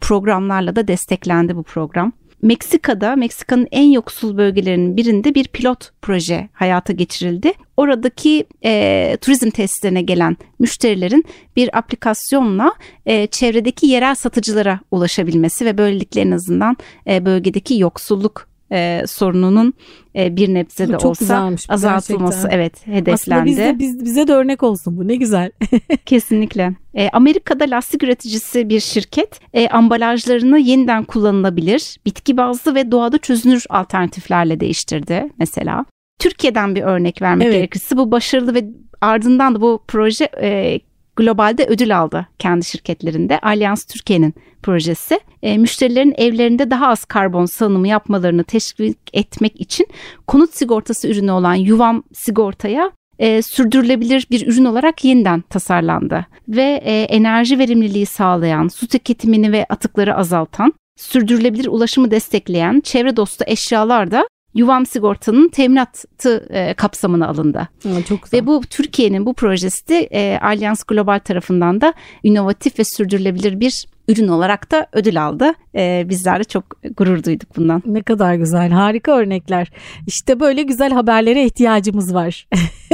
programlarla 0.01 0.75
da 0.75 0.87
desteklendi 0.87 1.55
bu 1.55 1.63
program. 1.63 2.13
Meksika'da 2.41 3.15
Meksika'nın 3.15 3.67
en 3.71 3.91
yoksul 3.91 4.37
bölgelerinin 4.37 4.97
birinde 4.97 5.35
bir 5.35 5.47
pilot 5.47 5.91
proje 6.01 6.49
hayata 6.53 6.93
geçirildi. 6.93 7.53
Oradaki 7.77 8.45
e, 8.65 9.17
turizm 9.21 9.49
tesislerine 9.49 10.01
gelen 10.01 10.37
müşterilerin 10.59 11.25
bir 11.55 11.77
aplikasyonla 11.77 12.73
e, 13.05 13.27
çevredeki 13.27 13.87
yerel 13.87 14.15
satıcılara 14.15 14.79
ulaşabilmesi 14.91 15.65
ve 15.65 15.77
böylelikle 15.77 16.21
en 16.21 16.31
azından 16.31 16.77
e, 17.07 17.25
bölgedeki 17.25 17.79
yoksulluk 17.79 18.48
e, 18.71 19.03
sorununun 19.07 19.73
e, 20.15 20.35
bir 20.35 20.53
nebze 20.53 20.87
de 20.87 20.91
Çok 20.91 21.05
olsa 21.05 21.51
azaltılması 21.69 22.37
gerçekten. 22.37 22.57
evet 22.57 22.87
hedeflendi. 22.87 23.11
Aslında 23.11 23.45
bizde, 23.45 23.79
biz, 23.79 24.05
bize 24.05 24.27
de 24.27 24.33
örnek 24.33 24.63
olsun 24.63 24.97
bu 24.97 25.07
ne 25.07 25.15
güzel. 25.15 25.51
Kesinlikle. 26.05 26.75
E, 26.93 27.09
Amerika'da 27.09 27.63
lastik 27.63 28.03
üreticisi 28.03 28.69
bir 28.69 28.79
şirket 28.79 29.39
e, 29.53 29.67
ambalajlarını 29.67 30.59
yeniden 30.59 31.03
kullanılabilir, 31.03 31.97
bitki 32.05 32.37
bazlı 32.37 32.75
ve 32.75 32.91
doğada 32.91 33.17
çözünür 33.17 33.65
alternatiflerle 33.69 34.59
değiştirdi 34.59 35.29
mesela. 35.39 35.85
Türkiye'den 36.19 36.75
bir 36.75 36.81
örnek 36.81 37.21
vermek 37.21 37.47
evet. 37.47 37.55
gerekirse 37.55 37.97
bu 37.97 38.11
başarılı 38.11 38.53
ve 38.53 38.65
ardından 39.01 39.55
da 39.55 39.61
bu 39.61 39.83
proje 39.87 40.29
e, 40.41 40.79
globalde 41.19 41.65
ödül 41.65 41.99
aldı 41.99 42.27
kendi 42.39 42.65
şirketlerinde. 42.65 43.39
Alyans 43.39 43.85
Türkiye'nin 43.85 44.33
projesi. 44.63 45.19
E, 45.43 45.57
müşterilerin 45.57 46.13
evlerinde 46.17 46.71
daha 46.71 46.87
az 46.87 47.05
karbon 47.05 47.45
salınımı 47.45 47.87
yapmalarını 47.87 48.43
teşvik 48.43 48.97
etmek 49.13 49.61
için 49.61 49.87
konut 50.27 50.53
sigortası 50.53 51.07
ürünü 51.07 51.31
olan 51.31 51.55
Yuvam 51.55 52.03
sigortaya 52.13 52.91
e, 53.19 53.41
sürdürülebilir 53.41 54.27
bir 54.31 54.47
ürün 54.47 54.65
olarak 54.65 55.05
yeniden 55.05 55.41
tasarlandı 55.41 56.25
ve 56.47 56.81
e, 56.83 57.01
enerji 57.01 57.59
verimliliği 57.59 58.05
sağlayan, 58.05 58.67
su 58.67 58.87
tüketimini 58.87 59.51
ve 59.51 59.65
atıkları 59.69 60.15
azaltan, 60.15 60.73
sürdürülebilir 60.97 61.67
ulaşımı 61.67 62.11
destekleyen 62.11 62.81
çevre 62.81 63.15
dostu 63.15 63.43
eşyalar 63.47 64.11
da 64.11 64.27
Yuvam 64.53 64.85
Sigorta'nın 64.85 65.49
teminatı 65.49 66.47
e, 66.49 66.73
kapsamına 66.73 67.27
alındı. 67.27 67.69
Ha, 67.83 67.89
çok 68.07 68.23
güzel. 68.23 68.39
Ve 68.39 68.47
bu 68.47 68.61
Türkiye'nin 68.69 69.25
bu 69.25 69.33
projesi 69.33 69.87
de 69.87 69.99
e, 69.99 70.39
Alyans 70.39 70.83
Global 70.83 71.19
tarafından 71.19 71.81
da 71.81 71.93
inovatif 72.23 72.79
ve 72.79 72.83
sürdürülebilir 72.83 73.59
bir 73.59 73.85
ürün 74.09 74.27
olarak 74.27 74.71
da 74.71 74.87
ödül 74.93 75.25
aldı. 75.25 75.53
E, 75.75 76.05
bizler 76.09 76.39
de 76.39 76.43
çok 76.43 76.63
gurur 76.97 77.23
duyduk 77.23 77.57
bundan. 77.57 77.83
Ne 77.85 78.03
kadar 78.03 78.35
güzel, 78.35 78.69
harika 78.69 79.11
örnekler. 79.11 79.71
İşte 80.07 80.39
böyle 80.39 80.63
güzel 80.63 80.91
haberlere 80.91 81.45
ihtiyacımız 81.45 82.13
var. 82.13 82.47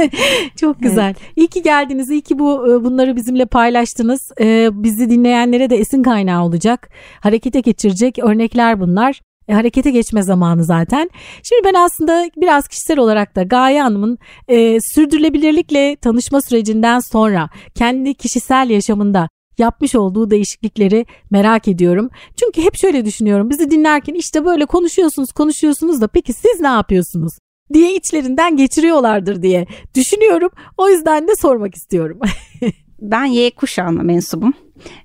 Çok 0.56 0.80
güzel. 0.80 1.04
Evet. 1.06 1.16
İyi 1.36 1.46
ki 1.48 1.62
geldiniz, 1.62 2.10
iyi 2.10 2.20
ki 2.20 2.38
bu 2.38 2.72
e, 2.72 2.84
bunları 2.84 3.16
bizimle 3.16 3.46
paylaştınız. 3.46 4.32
Ee, 4.40 4.68
bizi 4.72 5.10
dinleyenlere 5.10 5.70
de 5.70 5.76
esin 5.76 6.02
kaynağı 6.02 6.44
olacak. 6.44 6.88
Harekete 7.20 7.60
geçirecek 7.60 8.18
örnekler 8.18 8.80
bunlar. 8.80 9.20
E, 9.48 9.54
harekete 9.54 9.90
geçme 9.90 10.22
zamanı 10.22 10.64
zaten. 10.64 11.10
Şimdi 11.42 11.64
ben 11.64 11.74
aslında 11.74 12.30
biraz 12.36 12.68
kişisel 12.68 12.98
olarak 12.98 13.36
da 13.36 13.42
Gaye 13.42 13.82
Hanım'ın 13.82 14.18
e, 14.48 14.78
sürdürülebilirlikle 14.80 15.96
tanışma 15.96 16.40
sürecinden 16.42 17.00
sonra 17.00 17.48
kendi 17.74 18.14
kişisel 18.14 18.70
yaşamında 18.70 19.28
yapmış 19.58 19.94
olduğu 19.94 20.30
değişiklikleri 20.30 21.06
merak 21.30 21.68
ediyorum. 21.68 22.10
Çünkü 22.36 22.62
hep 22.62 22.76
şöyle 22.76 23.04
düşünüyorum. 23.04 23.50
Bizi 23.50 23.70
dinlerken 23.70 24.14
işte 24.14 24.44
böyle 24.44 24.66
konuşuyorsunuz, 24.66 25.32
konuşuyorsunuz 25.32 26.00
da 26.00 26.08
peki 26.08 26.32
siz 26.32 26.60
ne 26.60 26.68
yapıyorsunuz? 26.68 27.32
diye 27.74 27.94
içlerinden 27.94 28.56
geçiriyorlardır 28.56 29.42
diye 29.42 29.66
düşünüyorum. 29.94 30.50
O 30.76 30.88
yüzden 30.88 31.28
de 31.28 31.36
sormak 31.36 31.74
istiyorum. 31.74 32.18
ben 33.00 33.24
Y 33.24 33.50
kuşağına 33.50 34.02
mensubum. 34.02 34.54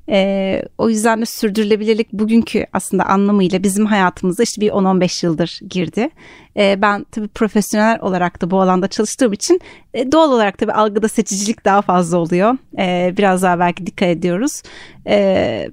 Ee, 0.09 0.61
o 0.77 0.89
yüzden 0.89 1.21
de 1.21 1.25
sürdürülebilirlik 1.25 2.13
bugünkü 2.13 2.65
aslında 2.73 3.05
anlamıyla 3.05 3.63
bizim 3.63 3.85
hayatımıza 3.85 4.43
işte 4.43 4.61
bir 4.61 4.69
10-15 4.69 5.25
yıldır 5.25 5.59
girdi. 5.69 6.09
Ee, 6.57 6.81
ben 6.81 7.05
tabii 7.11 7.27
profesyonel 7.27 7.99
olarak 8.01 8.41
da 8.41 8.51
bu 8.51 8.61
alanda 8.61 8.87
çalıştığım 8.87 9.33
için 9.33 9.59
e, 9.93 10.11
doğal 10.11 10.31
olarak 10.31 10.57
tabii 10.57 10.73
algıda 10.73 11.07
seçicilik 11.07 11.65
daha 11.65 11.81
fazla 11.81 12.17
oluyor. 12.17 12.57
Ee, 12.79 13.13
biraz 13.17 13.43
daha 13.43 13.59
belki 13.59 13.85
dikkat 13.85 14.09
ediyoruz. 14.09 14.61
Ee, 15.07 15.69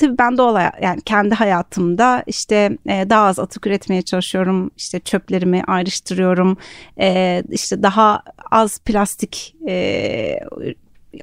tabii 0.00 0.18
ben 0.18 0.38
doğal 0.38 0.70
yani 0.82 1.00
kendi 1.00 1.34
hayatımda 1.34 2.22
işte 2.26 2.78
e, 2.88 3.10
daha 3.10 3.26
az 3.26 3.38
atık 3.38 3.66
üretmeye 3.66 4.02
çalışıyorum. 4.02 4.70
İşte 4.76 5.00
çöplerimi 5.00 5.62
ayrıştırıyorum. 5.66 6.56
E, 7.00 7.42
işte 7.50 7.82
daha 7.82 8.22
az 8.50 8.78
plastik 8.78 9.54
e, 9.68 10.40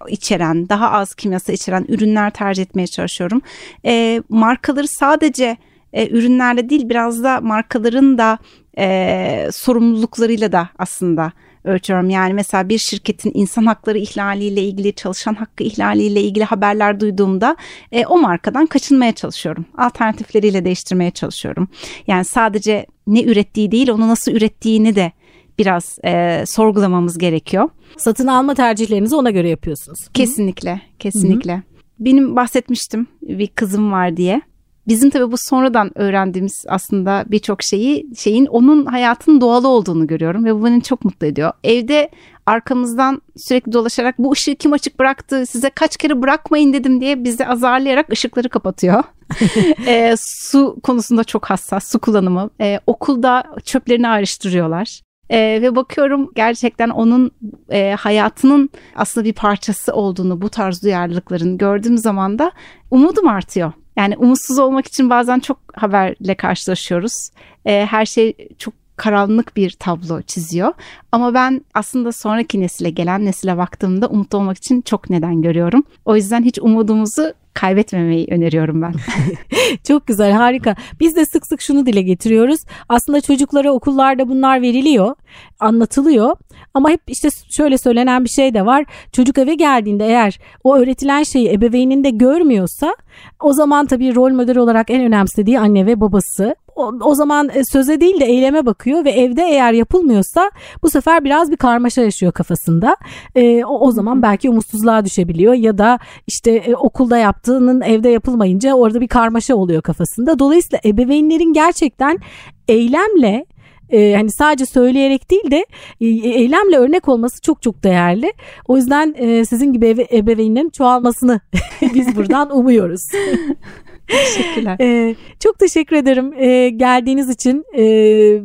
içeren, 0.07 0.69
daha 0.69 0.91
az 0.91 1.15
kimyasal 1.15 1.55
içeren 1.55 1.85
ürünler 1.87 2.31
tercih 2.31 2.63
etmeye 2.63 2.87
çalışıyorum. 2.87 3.41
E, 3.85 4.21
markaları 4.29 4.87
sadece 4.87 5.57
e, 5.93 6.09
ürünlerle 6.09 6.69
değil 6.69 6.89
biraz 6.89 7.23
da 7.23 7.41
markaların 7.41 8.17
da 8.17 8.37
e, 8.77 9.49
sorumluluklarıyla 9.51 10.51
da 10.51 10.69
aslında 10.79 11.31
ölçüyorum. 11.63 12.09
Yani 12.09 12.33
mesela 12.33 12.69
bir 12.69 12.77
şirketin 12.77 13.31
insan 13.33 13.65
hakları 13.65 13.97
ihlaliyle 13.97 14.61
ilgili, 14.61 14.93
çalışan 14.93 15.33
hakkı 15.33 15.63
ihlaliyle 15.63 16.21
ilgili 16.21 16.43
haberler 16.43 16.99
duyduğumda 16.99 17.55
e, 17.91 18.05
o 18.05 18.17
markadan 18.17 18.65
kaçınmaya 18.65 19.11
çalışıyorum. 19.11 19.65
Alternatifleriyle 19.77 20.65
değiştirmeye 20.65 21.11
çalışıyorum. 21.11 21.67
Yani 22.07 22.25
sadece 22.25 22.85
ne 23.07 23.23
ürettiği 23.23 23.71
değil, 23.71 23.89
onu 23.89 24.07
nasıl 24.07 24.31
ürettiğini 24.31 24.95
de 24.95 25.11
biraz 25.59 25.99
e, 26.05 26.43
sorgulamamız 26.47 27.17
gerekiyor. 27.17 27.69
Satın 27.97 28.27
alma 28.27 28.55
tercihlerinizi 28.55 29.15
ona 29.15 29.29
göre 29.29 29.49
yapıyorsunuz. 29.49 30.07
Kesinlikle, 30.13 30.81
kesinlikle. 30.99 31.53
Hı-hı. 31.53 31.61
Benim 31.99 32.35
bahsetmiştim 32.35 33.07
bir 33.21 33.47
kızım 33.47 33.91
var 33.91 34.17
diye. 34.17 34.41
Bizim 34.87 35.09
tabii 35.09 35.31
bu 35.31 35.35
sonradan 35.37 35.91
öğrendiğimiz 35.97 36.65
aslında 36.67 37.25
birçok 37.27 37.63
şeyi 37.63 38.07
şeyin 38.17 38.45
onun 38.45 38.85
hayatın 38.85 39.41
doğalı 39.41 39.67
olduğunu 39.67 40.07
görüyorum 40.07 40.45
ve 40.45 40.55
bu 40.55 40.65
beni 40.65 40.83
çok 40.83 41.05
mutlu 41.05 41.27
ediyor. 41.27 41.51
Evde 41.63 42.09
arkamızdan 42.45 43.21
sürekli 43.37 43.73
dolaşarak 43.73 44.19
bu 44.19 44.31
ışığı 44.31 44.55
kim 44.55 44.73
açık 44.73 44.99
bıraktı 44.99 45.45
size 45.45 45.69
kaç 45.69 45.97
kere 45.97 46.21
bırakmayın 46.21 46.73
dedim 46.73 47.01
diye 47.01 47.23
bizi 47.23 47.47
azarlayarak 47.47 48.11
ışıkları 48.11 48.49
kapatıyor. 48.49 49.03
e, 49.87 50.15
su 50.17 50.77
konusunda 50.83 51.23
çok 51.23 51.45
hassas 51.45 51.91
su 51.91 51.99
kullanımı. 51.99 52.49
E, 52.61 52.79
okulda 52.87 53.43
çöplerini 53.63 54.07
ayrıştırıyorlar. 54.07 55.01
E, 55.29 55.59
ve 55.61 55.75
bakıyorum 55.75 56.31
gerçekten 56.35 56.89
onun 56.89 57.31
e, 57.71 57.95
hayatının 57.99 58.69
aslında 58.95 59.25
bir 59.25 59.33
parçası 59.33 59.93
olduğunu 59.93 60.41
bu 60.41 60.49
tarz 60.49 60.83
duyarlılıkların 60.83 61.57
gördüğüm 61.57 61.97
zaman 61.97 62.39
da 62.39 62.51
umudum 62.91 63.27
artıyor. 63.27 63.71
Yani 63.97 64.17
umutsuz 64.17 64.59
olmak 64.59 64.87
için 64.87 65.09
bazen 65.09 65.39
çok 65.39 65.57
haberle 65.73 66.35
karşılaşıyoruz. 66.35 67.29
E, 67.65 67.85
her 67.85 68.05
şey 68.05 68.33
çok 68.57 68.73
karanlık 68.95 69.55
bir 69.55 69.71
tablo 69.71 70.21
çiziyor. 70.21 70.73
Ama 71.11 71.33
ben 71.33 71.61
aslında 71.73 72.11
sonraki 72.11 72.61
nesile 72.61 72.89
gelen 72.89 73.25
nesile 73.25 73.57
baktığımda 73.57 74.07
umutlu 74.07 74.37
olmak 74.37 74.57
için 74.57 74.81
çok 74.81 75.09
neden 75.09 75.41
görüyorum. 75.41 75.83
O 76.05 76.15
yüzden 76.15 76.43
hiç 76.43 76.59
umudumuzu 76.59 77.33
kaybetmemeyi 77.59 78.27
öneriyorum 78.29 78.81
ben. 78.81 78.93
Çok 79.87 80.07
güzel, 80.07 80.31
harika. 80.31 80.75
Biz 80.99 81.15
de 81.15 81.25
sık 81.25 81.47
sık 81.47 81.61
şunu 81.61 81.85
dile 81.85 82.01
getiriyoruz. 82.01 82.59
Aslında 82.89 83.21
çocuklara 83.21 83.71
okullarda 83.71 84.29
bunlar 84.29 84.61
veriliyor, 84.61 85.15
anlatılıyor. 85.59 86.37
Ama 86.73 86.89
hep 86.89 87.01
işte 87.07 87.29
şöyle 87.49 87.77
söylenen 87.77 88.23
bir 88.23 88.29
şey 88.29 88.53
de 88.53 88.65
var. 88.65 88.85
Çocuk 89.11 89.37
eve 89.37 89.55
geldiğinde 89.55 90.05
eğer 90.05 90.39
o 90.63 90.77
öğretilen 90.77 91.23
şeyi 91.23 91.51
ebeveyninde 91.51 92.09
görmüyorsa 92.09 92.95
o 93.41 93.53
zaman 93.53 93.85
tabii 93.85 94.15
rol 94.15 94.31
model 94.31 94.57
olarak 94.57 94.89
en 94.89 95.01
önemsediği 95.01 95.59
anne 95.59 95.85
ve 95.85 96.01
babası 96.01 96.55
o, 96.77 96.93
o 97.01 97.15
zaman 97.15 97.49
e, 97.53 97.63
söze 97.71 98.01
değil 98.01 98.19
de 98.19 98.25
eyleme 98.25 98.65
bakıyor 98.65 99.05
ve 99.05 99.11
evde 99.11 99.41
eğer 99.41 99.73
yapılmıyorsa 99.73 100.51
bu 100.83 100.89
sefer 100.89 101.23
biraz 101.23 101.51
bir 101.51 101.57
karmaşa 101.57 102.01
yaşıyor 102.01 102.31
kafasında. 102.31 102.97
E, 103.35 103.65
o, 103.65 103.79
o 103.79 103.91
zaman 103.91 104.21
belki 104.21 104.49
umutsuzluğa 104.49 105.05
düşebiliyor 105.05 105.53
ya 105.53 105.77
da 105.77 105.99
işte 106.27 106.51
e, 106.51 106.75
okulda 106.75 107.17
yaptığının 107.17 107.81
evde 107.81 108.09
yapılmayınca 108.09 108.73
orada 108.73 109.01
bir 109.01 109.07
karmaşa 109.07 109.55
oluyor 109.55 109.81
kafasında. 109.81 110.39
Dolayısıyla 110.39 110.79
ebeveynlerin 110.85 111.53
gerçekten 111.53 112.19
eylemle 112.67 113.45
e, 113.89 114.13
hani 114.15 114.31
sadece 114.31 114.65
söyleyerek 114.65 115.31
değil 115.31 115.51
de 115.51 115.65
e, 116.01 116.05
eylemle 116.07 116.77
örnek 116.77 117.07
olması 117.07 117.41
çok 117.41 117.61
çok 117.61 117.83
değerli. 117.83 118.33
O 118.67 118.77
yüzden 118.77 119.15
e, 119.17 119.45
sizin 119.45 119.73
gibi 119.73 119.87
ebe, 119.87 120.07
ebeveynlerin 120.11 120.69
çoğalmasını 120.69 121.39
biz 121.93 122.15
buradan 122.15 122.57
umuyoruz. 122.57 123.01
Teşekkürler. 124.07 124.77
Ee, 124.81 125.15
çok 125.39 125.59
teşekkür 125.59 125.95
ederim 125.95 126.33
ee, 126.37 126.69
geldiğiniz 126.69 127.29
için, 127.29 127.65
e, 127.73 127.83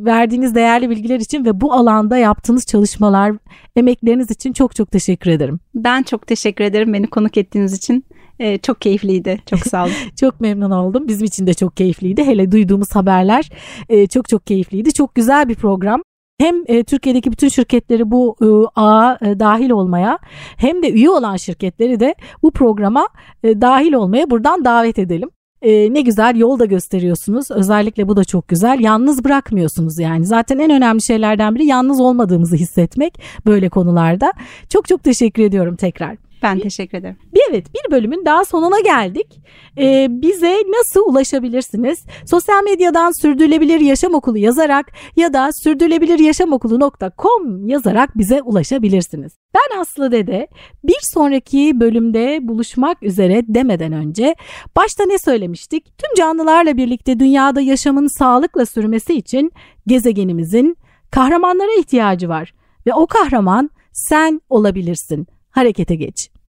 verdiğiniz 0.05 0.55
değerli 0.55 0.91
bilgiler 0.91 1.21
için 1.21 1.45
ve 1.45 1.61
bu 1.61 1.73
alanda 1.73 2.17
yaptığınız 2.17 2.67
çalışmalar, 2.67 3.33
emekleriniz 3.77 4.31
için 4.31 4.53
çok 4.53 4.77
çok 4.77 4.91
teşekkür 4.91 5.31
ederim. 5.31 5.61
Ben 5.75 6.03
çok 6.03 6.27
teşekkür 6.27 6.65
ederim 6.65 6.93
beni 6.93 7.07
konuk 7.07 7.37
ettiğiniz 7.37 7.73
için. 7.73 8.05
Ee, 8.39 8.59
çok 8.59 8.81
keyifliydi. 8.81 9.41
Çok 9.47 9.59
sağ 9.59 9.85
olun. 9.85 9.93
çok 10.21 10.41
memnun 10.41 10.71
oldum. 10.71 11.09
Bizim 11.09 11.25
için 11.25 11.47
de 11.47 11.55
çok 11.55 11.77
keyifliydi. 11.77 12.25
Hele 12.25 12.53
duyduğumuz 12.53 12.95
haberler 12.95 13.51
e, 13.89 14.07
çok 14.07 14.29
çok 14.29 14.47
keyifliydi. 14.47 14.93
Çok 14.93 15.15
güzel 15.15 15.49
bir 15.49 15.55
program 15.55 16.03
hem 16.41 16.63
e, 16.67 16.85
Türkiye'deki 16.85 17.33
bütün 17.33 17.49
şirketleri 17.49 18.11
bu 18.11 18.37
e, 18.43 18.81
ağa 18.81 19.19
e, 19.23 19.41
dahil 19.41 19.71
olmaya 19.71 20.19
hem 20.57 20.83
de 20.83 20.91
üye 20.91 21.11
olan 21.11 21.37
şirketleri 21.37 22.01
de 22.01 22.15
bu 22.43 22.51
programa 22.51 23.09
e, 23.45 23.61
dahil 23.61 23.93
olmaya 23.93 24.31
buradan 24.31 24.65
davet 24.65 24.99
edelim. 24.99 25.31
E, 25.63 25.95
ne 25.95 26.01
güzel 26.01 26.37
yol 26.37 26.59
da 26.59 26.65
gösteriyorsunuz. 26.65 27.51
Özellikle 27.51 28.09
bu 28.09 28.17
da 28.17 28.25
çok 28.25 28.49
güzel. 28.49 28.81
Yalnız 28.81 29.25
bırakmıyorsunuz 29.25 29.99
yani. 29.99 30.27
Zaten 30.27 30.59
en 30.59 30.71
önemli 30.71 31.03
şeylerden 31.03 31.55
biri 31.55 31.67
yalnız 31.67 32.01
olmadığımızı 32.01 32.57
hissetmek 32.57 33.21
böyle 33.47 33.69
konularda. 33.69 34.33
Çok 34.69 34.89
çok 34.89 35.05
teşekkür 35.05 35.43
ediyorum 35.43 35.77
tekrar. 35.77 36.17
Ben 36.43 36.59
teşekkür 36.59 36.99
ederim. 36.99 37.17
Bir 37.35 37.41
evet 37.51 37.67
bir 37.75 37.91
bölümün 37.91 38.25
daha 38.25 38.45
sonuna 38.45 38.81
geldik. 38.81 39.41
Ee, 39.79 40.07
bize 40.11 40.57
nasıl 40.69 41.13
ulaşabilirsiniz? 41.13 42.05
Sosyal 42.27 42.65
medyadan 42.65 43.23
Sürdürülebilir 43.23 43.81
Yaşam 43.81 44.15
Okulu 44.15 44.39
yazarak 44.39 44.93
ya 45.17 45.33
da 45.33 45.51
sürdürülebiliryaşamokulu.com 45.53 47.69
yazarak 47.69 48.19
bize 48.19 48.43
ulaşabilirsiniz. 48.43 49.33
Ben 49.55 49.81
Aslı 49.81 50.13
Dede 50.13 50.49
bir 50.85 50.99
sonraki 51.03 51.81
bölümde 51.81 52.39
buluşmak 52.43 53.03
üzere 53.03 53.43
demeden 53.49 53.93
önce 53.93 54.35
başta 54.77 55.05
ne 55.05 55.19
söylemiştik? 55.19 55.85
Tüm 55.85 56.15
canlılarla 56.17 56.77
birlikte 56.77 57.21
dünyada 57.21 57.61
yaşamın 57.61 58.19
sağlıkla 58.19 58.67
sürmesi 58.67 59.15
için 59.15 59.53
gezegenimizin 59.87 60.77
kahramanlara 61.11 61.73
ihtiyacı 61.79 62.29
var 62.29 62.55
ve 62.87 62.95
o 62.95 63.07
kahraman 63.07 63.71
sen 63.93 64.41
olabilirsin. 64.49 65.27
Harekete 65.51 65.95
geç. 65.95 66.32